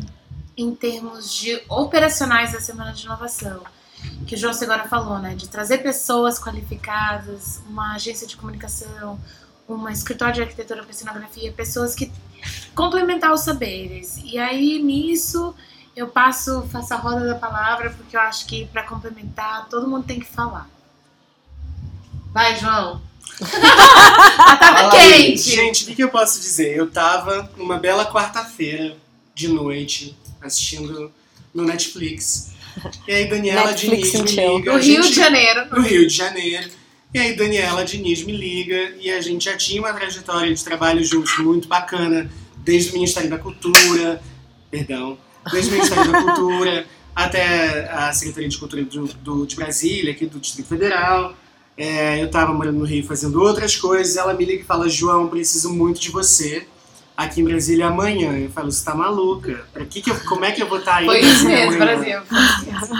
em 0.56 0.74
termos 0.74 1.34
de 1.34 1.62
operacionais 1.68 2.52
da 2.52 2.60
Semana 2.60 2.92
de 2.92 3.04
Inovação, 3.04 3.62
que 4.26 4.34
o 4.34 4.38
João 4.38 4.54
Segura 4.54 4.88
falou, 4.88 5.18
né? 5.18 5.34
De 5.34 5.46
trazer 5.46 5.78
pessoas 5.78 6.38
qualificadas, 6.38 7.62
uma 7.68 7.94
agência 7.94 8.26
de 8.26 8.36
comunicação, 8.36 9.20
uma 9.68 9.92
escritório 9.92 10.34
de 10.34 10.42
arquitetura 10.42 10.82
para 10.82 10.92
cenografia, 10.92 11.52
pessoas 11.52 11.94
que 11.94 12.10
complementar 12.74 13.32
os 13.32 13.42
saberes. 13.42 14.16
E 14.24 14.38
aí 14.38 14.82
nisso 14.82 15.54
eu 15.94 16.08
passo, 16.08 16.62
faço 16.68 16.94
a 16.94 16.96
roda 16.96 17.26
da 17.26 17.34
palavra, 17.34 17.90
porque 17.90 18.16
eu 18.16 18.20
acho 18.20 18.46
que 18.46 18.66
para 18.66 18.84
complementar 18.84 19.68
todo 19.68 19.86
mundo 19.86 20.06
tem 20.06 20.18
que 20.18 20.26
falar. 20.26 20.66
Vai, 22.32 22.56
João. 22.56 23.09
tava 24.58 24.90
quente. 24.90 25.50
Gente, 25.50 25.84
o 25.84 25.86
que, 25.86 25.94
que, 25.94 26.04
eu 26.04 26.08
posso 26.08 26.40
dizer? 26.40 26.76
Eu 26.76 26.90
tava 26.90 27.50
numa 27.56 27.78
bela 27.78 28.10
quarta-feira 28.10 28.96
de 29.34 29.48
noite 29.48 30.16
assistindo 30.40 31.12
no 31.54 31.64
Netflix. 31.64 32.52
E 33.06 33.12
aí 33.12 33.28
Daniela 33.28 33.70
Netflix 33.70 34.12
Diniz 34.12 34.36
me 34.36 34.48
liga. 34.48 34.72
No 34.72 34.78
Rio 34.78 35.02
de 35.02 35.14
Janeiro. 35.14 35.66
No 35.70 35.82
Rio 35.82 36.06
de 36.06 36.14
Janeiro. 36.14 36.70
E 37.12 37.18
aí 37.18 37.34
Daniela 37.34 37.84
Diniz 37.84 38.22
me 38.22 38.36
liga 38.36 38.94
e 39.00 39.10
a 39.10 39.20
gente 39.20 39.46
já 39.46 39.56
tinha 39.56 39.80
uma 39.80 39.92
trajetória 39.92 40.54
de 40.54 40.62
trabalho 40.62 41.04
juntos 41.04 41.36
muito 41.38 41.66
bacana, 41.66 42.30
desde 42.58 42.90
o 42.90 42.94
Ministério 42.94 43.28
da 43.28 43.36
Cultura, 43.36 44.22
perdão, 44.70 45.18
desde 45.50 45.70
o 45.70 45.72
Ministério 45.72 46.12
da 46.12 46.22
Cultura 46.22 46.86
até 47.14 47.90
a 47.90 48.12
Secretaria 48.12 48.48
de 48.48 48.56
Cultura 48.56 48.84
do, 48.84 49.06
do, 49.06 49.46
de 49.46 49.56
Brasília, 49.56 50.12
aqui 50.12 50.26
do 50.26 50.38
Distrito 50.38 50.68
Federal. 50.68 51.34
É, 51.82 52.20
eu 52.20 52.26
estava 52.26 52.52
morando 52.52 52.78
no 52.78 52.84
Rio 52.84 53.02
fazendo 53.06 53.40
outras 53.40 53.74
coisas, 53.74 54.18
ela 54.18 54.34
me 54.34 54.44
liga 54.44 54.60
e 54.60 54.66
fala, 54.66 54.86
João, 54.86 55.28
preciso 55.28 55.72
muito 55.72 55.98
de 55.98 56.10
você 56.10 56.66
aqui 57.16 57.40
em 57.40 57.44
Brasília 57.44 57.86
amanhã. 57.86 58.36
Eu 58.36 58.50
falo, 58.50 58.70
você 58.70 58.84
tá 58.84 58.94
maluca? 58.94 59.64
Pra 59.72 59.86
que 59.86 60.02
que 60.02 60.10
eu, 60.10 60.20
como 60.28 60.44
é 60.44 60.52
que 60.52 60.62
eu 60.62 60.68
vou 60.68 60.80
estar 60.80 60.90
tá 60.92 60.98
aí? 60.98 61.06
Foi 61.06 61.20
isso 61.20 61.46
mesmo, 61.46 61.78
Brasil. 61.78 62.20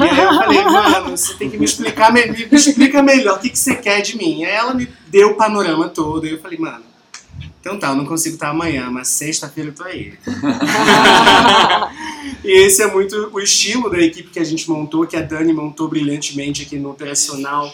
E 0.01 0.03
aí 0.03 0.19
eu 0.19 0.35
falei, 0.35 0.65
mano, 0.65 1.11
você 1.15 1.35
tem 1.35 1.51
que 1.51 1.59
me 1.59 1.67
explicar, 1.67 2.11
me, 2.11 2.27
me 2.27 2.49
explica 2.51 3.03
melhor 3.03 3.37
o 3.37 3.41
que, 3.41 3.51
que 3.51 3.59
você 3.59 3.75
quer 3.75 4.01
de 4.01 4.17
mim. 4.17 4.45
Aí 4.45 4.51
ela 4.51 4.73
me 4.73 4.89
deu 5.09 5.33
o 5.33 5.35
panorama 5.35 5.91
todo, 5.91 6.27
e 6.27 6.31
eu 6.31 6.41
falei, 6.41 6.59
mano, 6.59 6.83
então 7.61 7.79
tá, 7.79 7.89
eu 7.89 7.97
não 7.97 8.07
consigo 8.07 8.37
estar 8.37 8.49
amanhã, 8.49 8.91
mas 8.91 9.09
sexta-feira 9.09 9.69
eu 9.69 9.75
tô 9.75 9.85
aí. 9.85 10.15
e 12.45 12.67
esse 12.67 12.83
é 12.83 12.87
muito 12.87 13.31
o 13.33 13.41
estilo 13.41 13.91
da 13.91 13.99
equipe 13.99 14.31
que 14.31 14.39
a 14.39 14.45
gente 14.45 14.69
montou, 14.69 15.07
que 15.07 15.17
a 15.17 15.23
Dani 15.23 15.53
montou 15.53 15.89
brilhantemente 15.89 16.63
aqui 16.63 16.79
no 16.79 16.91
operacional, 16.91 17.73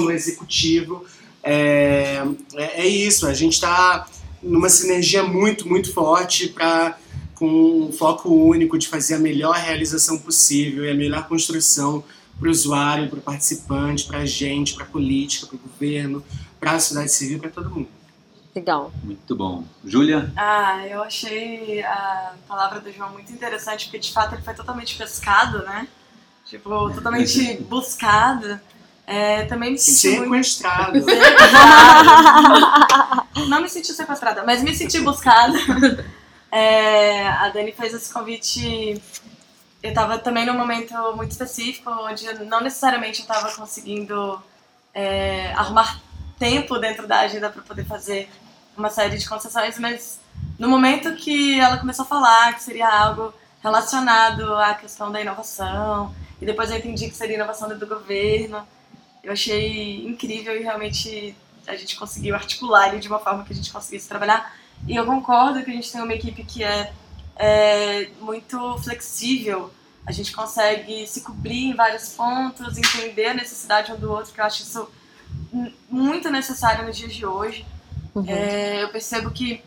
no 0.00 0.10
executivo. 0.10 1.04
É, 1.42 2.22
é, 2.54 2.82
é, 2.82 2.86
isso, 2.86 3.26
a 3.26 3.34
gente 3.34 3.54
está 3.54 4.06
numa 4.42 4.68
sinergia 4.68 5.22
muito, 5.22 5.68
muito 5.68 5.92
forte 5.92 6.48
para 6.48 6.98
com 7.34 7.88
um 7.88 7.92
foco 7.92 8.32
único 8.32 8.78
de 8.78 8.86
fazer 8.86 9.14
a 9.14 9.18
melhor 9.18 9.56
realização 9.56 10.16
possível 10.16 10.84
e 10.84 10.90
a 10.90 10.94
melhor 10.94 11.26
construção 11.26 12.04
para 12.38 12.48
o 12.48 12.50
usuário, 12.50 13.08
para 13.08 13.18
o 13.18 13.22
participante, 13.22 14.04
para 14.04 14.18
a 14.18 14.26
gente, 14.26 14.74
para 14.74 14.84
a 14.84 14.86
política, 14.86 15.48
para 15.48 15.56
o 15.56 15.58
governo, 15.58 16.22
para 16.60 16.72
a 16.72 16.78
sociedade 16.78 17.10
civil, 17.10 17.40
para 17.40 17.50
todo 17.50 17.68
mundo. 17.68 17.88
Legal. 18.54 18.92
Muito 19.02 19.34
bom. 19.34 19.64
Júlia? 19.84 20.30
Ah, 20.36 20.86
eu 20.86 21.02
achei 21.02 21.82
a 21.82 22.34
palavra 22.46 22.80
do 22.80 22.92
João 22.92 23.10
muito 23.10 23.32
interessante, 23.32 23.86
porque 23.86 23.98
de 23.98 24.12
fato 24.12 24.34
ele 24.34 24.42
foi 24.42 24.52
totalmente 24.54 24.96
pescado, 24.96 25.62
né? 25.64 25.88
Tipo, 26.44 26.92
totalmente 26.92 27.56
buscado. 27.64 28.60
É, 29.06 29.46
também 29.46 29.72
me 29.72 29.78
senti 29.78 30.16
sequestrado. 30.16 30.92
Muito... 33.34 33.48
Não 33.48 33.60
me 33.60 33.68
senti 33.68 33.92
sequestrada, 33.92 34.44
mas 34.44 34.62
me 34.62 34.74
senti 34.74 35.00
buscada. 35.00 35.58
É, 36.54 37.28
a 37.28 37.48
Dani 37.48 37.72
fez 37.72 37.94
esse 37.94 38.12
convite. 38.12 39.00
Eu 39.82 39.88
estava 39.88 40.18
também 40.18 40.44
num 40.44 40.52
momento 40.52 40.92
muito 41.16 41.30
específico, 41.30 41.90
onde 41.90 42.30
não 42.44 42.60
necessariamente 42.60 43.20
eu 43.20 43.22
estava 43.22 43.50
conseguindo 43.56 44.38
é, 44.92 45.50
arrumar 45.54 45.98
tempo 46.38 46.78
dentro 46.78 47.06
da 47.06 47.20
agenda 47.20 47.48
para 47.48 47.62
poder 47.62 47.86
fazer 47.86 48.28
uma 48.76 48.90
série 48.90 49.18
de 49.18 49.28
concessões, 49.28 49.78
mas 49.78 50.20
no 50.58 50.68
momento 50.68 51.14
que 51.16 51.60
ela 51.60 51.78
começou 51.78 52.04
a 52.04 52.08
falar 52.08 52.54
que 52.54 52.62
seria 52.62 52.88
algo 52.88 53.32
relacionado 53.62 54.54
à 54.56 54.74
questão 54.74 55.10
da 55.10 55.20
inovação, 55.20 56.14
e 56.40 56.46
depois 56.46 56.70
eu 56.70 56.78
entendi 56.78 57.08
que 57.08 57.16
seria 57.16 57.36
inovação 57.36 57.68
do 57.68 57.86
governo, 57.86 58.66
eu 59.22 59.32
achei 59.32 60.06
incrível 60.06 60.56
e 60.56 60.62
realmente 60.62 61.36
a 61.66 61.76
gente 61.76 61.96
conseguiu 61.96 62.34
articular 62.34 62.88
ele 62.88 62.98
de 62.98 63.08
uma 63.08 63.20
forma 63.20 63.44
que 63.44 63.52
a 63.52 63.56
gente 63.56 63.72
conseguisse 63.72 64.08
trabalhar. 64.08 64.54
E 64.86 64.96
eu 64.96 65.06
concordo 65.06 65.62
que 65.62 65.70
a 65.70 65.74
gente 65.74 65.92
tem 65.92 66.02
uma 66.02 66.12
equipe 66.12 66.42
que 66.42 66.64
é, 66.64 66.92
é 67.36 68.10
muito 68.20 68.78
flexível, 68.78 69.72
a 70.04 70.10
gente 70.10 70.32
consegue 70.32 71.06
se 71.06 71.20
cobrir 71.20 71.66
em 71.66 71.74
vários 71.74 72.08
pontos, 72.08 72.76
entender 72.76 73.26
a 73.26 73.34
necessidade 73.34 73.92
um 73.92 73.96
do 73.96 74.10
outro, 74.10 74.32
que 74.32 74.40
eu 74.40 74.44
acho 74.44 74.62
isso 74.62 74.90
muito 75.88 76.30
necessário 76.30 76.84
nos 76.84 76.96
dias 76.96 77.14
de 77.14 77.24
hoje. 77.24 77.64
Uhum. 78.14 78.24
É, 78.26 78.82
eu 78.82 78.88
percebo 78.88 79.30
que 79.30 79.62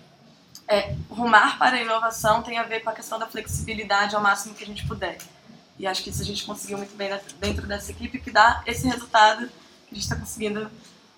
é, 0.68 0.96
rumar 1.10 1.58
para 1.58 1.78
a 1.78 1.82
inovação 1.82 2.42
tem 2.42 2.58
a 2.58 2.64
ver 2.64 2.82
com 2.82 2.90
a 2.90 2.94
questão 2.94 3.20
da 3.20 3.28
flexibilidade 3.28 4.16
ao 4.16 4.22
máximo 4.22 4.56
que 4.56 4.64
a 4.64 4.68
gente 4.68 4.86
puder. 4.88 5.18
E 5.78 5.86
acho 5.86 6.04
que 6.04 6.10
isso 6.10 6.22
a 6.22 6.26
gente 6.26 6.46
conseguiu 6.46 6.78
muito 6.78 6.96
bem 6.96 7.10
dentro 7.40 7.68
dessa 7.68 7.92
equipe, 7.92 8.20
que 8.20 8.32
dá 8.32 8.64
esse 8.66 8.88
resultado 8.88 9.48
que 9.88 9.92
a 9.92 9.96
gente 9.96 10.04
está 10.04 10.16
conseguindo 10.16 10.70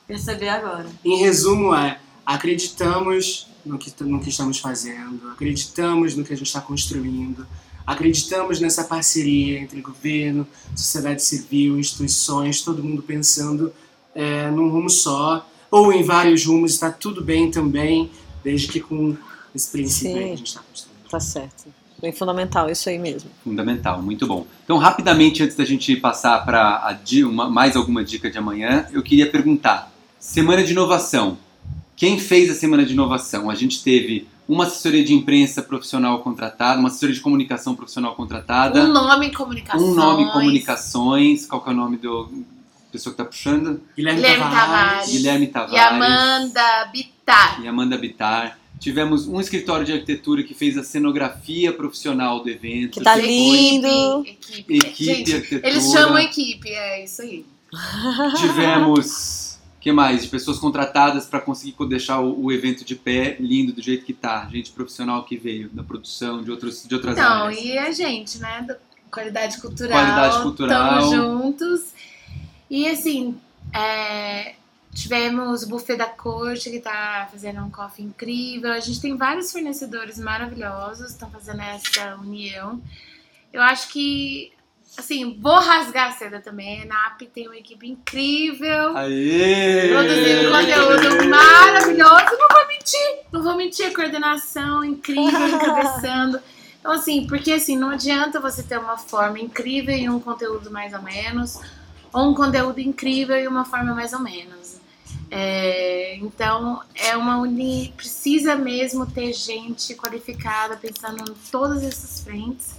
perceber 0.07 0.49
agora. 0.49 0.87
Em 1.05 1.17
resumo, 1.17 1.75
é 1.75 1.99
acreditamos 2.27 3.47
no 3.65 3.77
que, 3.77 3.93
no 4.03 4.19
que 4.19 4.29
estamos 4.29 4.59
fazendo, 4.59 5.29
acreditamos 5.29 6.13
no 6.13 6.25
que 6.25 6.33
a 6.33 6.35
gente 6.35 6.47
está 6.47 6.59
construindo, 6.59 7.47
acreditamos 7.85 8.59
nessa 8.59 8.83
parceria 8.83 9.59
entre 9.59 9.79
governo, 9.79 10.45
sociedade 10.75 11.23
civil, 11.23 11.79
instituições, 11.79 12.61
todo 12.61 12.83
mundo 12.83 13.01
pensando 13.01 13.73
é, 14.13 14.51
num 14.51 14.69
rumo 14.69 14.89
só, 14.89 15.47
ou 15.71 15.91
em 15.91 16.03
vários 16.03 16.45
rumos, 16.45 16.73
está 16.73 16.91
tudo 16.91 17.23
bem 17.23 17.51
também, 17.51 18.09
desde 18.43 18.67
que 18.67 18.79
com 18.79 19.15
esse 19.53 19.71
princípio 19.71 20.13
Sim, 20.13 20.17
que 20.19 20.33
a 20.33 20.35
gente 20.35 20.47
está 20.47 20.61
construindo. 20.61 21.09
Tá 21.09 21.19
certo. 21.19 21.65
Bem 21.99 22.11
fundamental, 22.11 22.69
isso 22.69 22.87
aí 22.89 22.99
mesmo. 22.99 23.29
Fundamental, 23.43 24.01
muito 24.01 24.27
bom. 24.27 24.45
Então, 24.63 24.77
rapidamente, 24.77 25.41
antes 25.41 25.55
da 25.55 25.65
gente 25.65 25.95
passar 25.95 26.45
para 26.45 26.95
mais 27.49 27.75
alguma 27.75 28.03
dica 28.03 28.29
de 28.29 28.37
amanhã, 28.37 28.85
eu 28.91 29.01
queria 29.01 29.29
perguntar: 29.29 29.91
Semana 30.19 30.63
de 30.63 30.73
Inovação. 30.73 31.37
Quem 31.95 32.19
fez 32.19 32.51
a 32.51 32.53
Semana 32.53 32.85
de 32.85 32.93
Inovação? 32.93 33.49
A 33.49 33.55
gente 33.55 33.83
teve 33.83 34.27
uma 34.47 34.65
assessoria 34.65 35.03
de 35.03 35.11
imprensa 35.13 35.63
profissional 35.63 36.19
contratada, 36.19 36.79
uma 36.79 36.89
assessoria 36.89 37.15
de 37.15 37.21
comunicação 37.21 37.75
profissional 37.75 38.13
contratada. 38.13 38.85
Um 38.85 38.93
nome 38.93 39.27
em 39.27 39.33
comunicações. 39.33 39.89
Um 39.89 39.95
nome 39.95 40.23
em 40.23 40.29
comunicações. 40.31 41.47
Qual 41.47 41.61
que 41.61 41.69
é 41.69 41.73
o 41.73 41.75
nome 41.75 41.97
do 41.97 42.29
pessoa 42.91 43.13
que 43.13 43.21
está 43.21 43.25
puxando? 43.25 43.81
Guilherme, 43.95 44.21
Guilherme 44.21 44.43
Tavares. 44.43 44.67
Tavares. 44.67 45.11
Guilherme 45.11 45.47
Tavares. 45.47 45.73
E 45.73 45.79
Amanda 45.79 46.85
Bitar. 46.91 47.61
E 47.61 47.67
Amanda 47.67 47.97
Bitar. 47.97 48.59
Tivemos 48.79 49.27
um 49.27 49.39
escritório 49.39 49.85
de 49.85 49.93
arquitetura 49.93 50.43
que 50.43 50.53
fez 50.53 50.77
a 50.77 50.83
cenografia 50.83 51.73
profissional 51.73 52.43
do 52.43 52.49
evento. 52.49 52.93
Que 52.93 53.01
tá 53.01 53.15
lindo! 53.15 54.23
Equipe. 54.25 54.77
equipe. 54.77 55.03
Gente, 55.03 55.35
arquitetura. 55.35 55.67
Eles 55.67 55.91
chamam 55.91 56.19
equipe, 56.19 56.69
é 56.69 57.03
isso 57.03 57.21
aí. 57.23 57.45
Tivemos. 58.37 59.57
que 59.81 59.91
mais? 59.91 60.21
De 60.21 60.27
pessoas 60.27 60.59
contratadas 60.59 61.25
para 61.25 61.39
conseguir 61.39 61.75
deixar 61.87 62.19
o, 62.19 62.45
o, 62.45 62.51
evento 62.51 62.85
de 62.85 62.95
pé 62.95 63.35
lindo 63.39 63.73
do 63.73 63.81
jeito 63.81 64.05
que 64.05 64.13
tá. 64.13 64.47
Gente 64.51 64.71
profissional 64.71 65.23
que 65.23 65.37
veio 65.37 65.69
da 65.69 65.83
produção, 65.83 66.43
de, 66.43 66.51
outros, 66.51 66.85
de 66.87 66.93
outras 66.93 67.17
então, 67.17 67.45
áreas. 67.45 67.59
Então, 67.59 67.73
e 67.73 67.77
a 67.79 67.91
gente, 67.91 68.37
né? 68.39 68.67
Qualidade 69.09 69.59
cultural. 69.59 69.99
Qualidade 69.99 70.43
cultural. 70.43 70.99
Estamos 70.99 71.15
juntos. 71.15 71.81
E 72.69 72.87
assim, 72.87 73.39
é, 73.73 74.55
Tivemos 74.97 75.61
o 75.61 75.67
Buffet 75.69 75.95
da 75.95 76.07
Corte, 76.07 76.71
que 76.71 76.77
está 76.77 77.27
fazendo 77.31 77.61
um 77.61 77.69
coffee 77.69 78.03
incrível. 78.03 78.71
A 78.71 78.79
gente 78.79 78.99
tem 78.99 79.15
vários 79.15 79.51
fornecedores 79.51 80.17
maravilhosos 80.17 81.05
que 81.05 81.11
estão 81.11 81.29
fazendo 81.29 81.61
essa 81.61 82.15
união. 82.15 82.81
Eu 83.53 83.61
acho 83.61 83.89
que, 83.89 84.51
assim, 84.97 85.39
vou 85.39 85.59
rasgar 85.59 86.07
a 86.07 86.11
seda 86.13 86.39
também. 86.39 86.81
A 86.81 86.85
NAP 86.85 87.29
tem 87.31 87.45
uma 87.45 87.55
equipe 87.55 87.87
incrível. 87.87 88.97
Aê! 88.97 89.89
Produzindo 89.89 90.49
conteúdo 90.49 91.29
maravilhoso. 91.29 92.37
Não 92.39 92.47
vou 92.49 92.67
mentir, 92.67 93.19
não 93.31 93.43
vou 93.43 93.55
mentir. 93.55 93.93
Coordenação 93.93 94.83
incrível, 94.83 95.45
encabeçando. 95.47 96.39
Então, 96.79 96.91
assim, 96.91 97.27
porque 97.27 97.51
assim, 97.51 97.77
não 97.77 97.91
adianta 97.91 98.39
você 98.39 98.63
ter 98.63 98.79
uma 98.79 98.97
forma 98.97 99.39
incrível 99.39 99.95
e 99.95 100.09
um 100.09 100.19
conteúdo 100.19 100.71
mais 100.71 100.91
ou 100.91 101.03
menos, 101.03 101.59
ou 102.13 102.29
um 102.29 102.33
conteúdo 102.33 102.79
incrível 102.79 103.37
e 103.37 103.47
uma 103.47 103.65
forma 103.65 103.93
mais 103.93 104.13
ou 104.13 104.19
menos. 104.19 104.77
É, 105.29 106.15
então 106.15 106.81
é 106.95 107.17
uma 107.17 107.37
uni 107.37 107.93
precisa 107.97 108.55
mesmo 108.55 109.05
ter 109.05 109.33
gente 109.33 109.93
qualificada 109.93 110.77
pensando 110.77 111.29
em 111.29 111.35
todas 111.51 111.83
essas 111.83 112.21
frentes, 112.21 112.73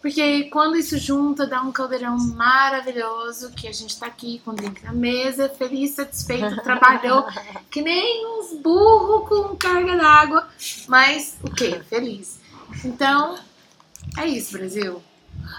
porque 0.00 0.44
quando 0.44 0.76
isso 0.76 0.96
junta 0.98 1.46
dá 1.48 1.60
um 1.60 1.72
caldeirão 1.72 2.16
maravilhoso 2.16 3.50
que 3.50 3.66
a 3.66 3.72
gente 3.72 3.90
está 3.90 4.06
aqui 4.06 4.40
com 4.44 4.54
drink 4.54 4.84
na 4.84 4.92
mesa, 4.92 5.48
feliz, 5.48 5.90
satisfeito, 5.90 6.56
trabalhou 6.62 7.26
que 7.70 7.82
nem 7.82 8.24
uns 8.38 8.54
burros 8.60 9.28
com 9.28 9.56
carga 9.56 9.96
d'água, 9.96 10.48
mas 10.86 11.36
o 11.42 11.50
que? 11.50 11.80
Feliz. 11.80 12.38
Então 12.84 13.36
é 14.16 14.26
isso, 14.26 14.52
Brasil. 14.56 15.02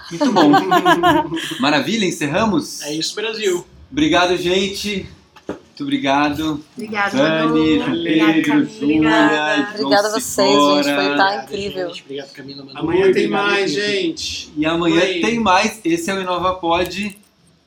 Muito 0.10 0.32
bom. 0.32 0.52
Maravilha, 1.60 2.06
encerramos? 2.06 2.82
É 2.82 2.94
isso, 2.94 3.16
Brasil. 3.16 3.66
Obrigado, 3.92 4.38
gente. 4.38 5.08
Muito 5.48 5.84
obrigado. 5.84 6.64
Obrigada, 6.76 7.18
Dani, 7.18 8.04
Pedro, 8.04 8.66
Júlia, 8.66 9.70
Obrigada 9.74 10.10
a 10.10 10.12
vocês, 10.12 10.86
gente. 10.86 10.96
Foi 10.96 11.18
tá 11.18 11.44
incrível. 11.44 11.90
Obrigado, 11.90 12.34
Camila. 12.34 12.66
Amanhã 12.76 13.12
tem 13.12 13.28
mais, 13.28 13.72
gente. 13.72 14.52
E 14.56 14.66
amanhã 14.66 15.00
tem 15.00 15.40
mais. 15.40 15.80
Esse 15.84 16.12
é 16.12 16.14
o 16.14 16.22
InovaPod 16.22 17.18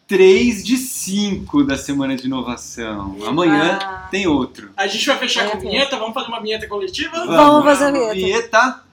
3 0.06 0.64
de 0.64 0.76
5 0.76 1.64
da 1.64 1.76
Semana 1.76 2.14
de 2.14 2.26
Inovação. 2.26 3.16
Amanhã 3.26 3.78
ah. 3.82 4.06
tem 4.10 4.26
outro. 4.26 4.70
A 4.76 4.86
gente 4.86 5.06
vai 5.06 5.18
fechar 5.18 5.50
com 5.50 5.56
a 5.56 5.60
vinheta? 5.60 5.98
Vamos 5.98 6.14
fazer 6.14 6.28
uma 6.28 6.40
vinheta 6.40 6.68
coletiva? 6.68 7.16
Vamos, 7.16 7.34
Vamos 7.34 7.64
fazer 7.64 7.84
a 7.86 7.90
vinheta. 7.90 8.14
Vinheta. 8.14 8.84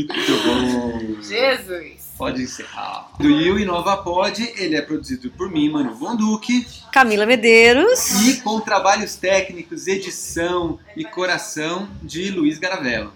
Muito 0.06 0.32
bom. 0.44 1.22
Jesus. 1.22 2.12
Pode 2.16 2.42
encerrar. 2.42 3.10
Do 3.18 3.28
You 3.28 3.58
Inova 3.58 3.96
Pod, 3.96 4.40
ele 4.56 4.76
é 4.76 4.82
produzido 4.82 5.30
por 5.30 5.50
mim, 5.50 5.70
Mano 5.70 5.94
Vonduque. 5.94 6.66
Camila 6.92 7.26
Medeiros. 7.26 8.10
E 8.26 8.40
com 8.42 8.60
trabalhos 8.60 9.16
técnicos, 9.16 9.86
edição 9.86 10.78
e 10.96 11.04
coração 11.04 11.88
de 12.02 12.30
Luiz 12.30 12.58
Garavello. 12.58 13.12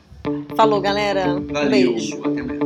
Falou, 0.56 0.80
galera. 0.80 1.38
Valeu. 1.40 1.92
Beijo. 1.92 2.20
Até 2.24 2.42
mais. 2.42 2.58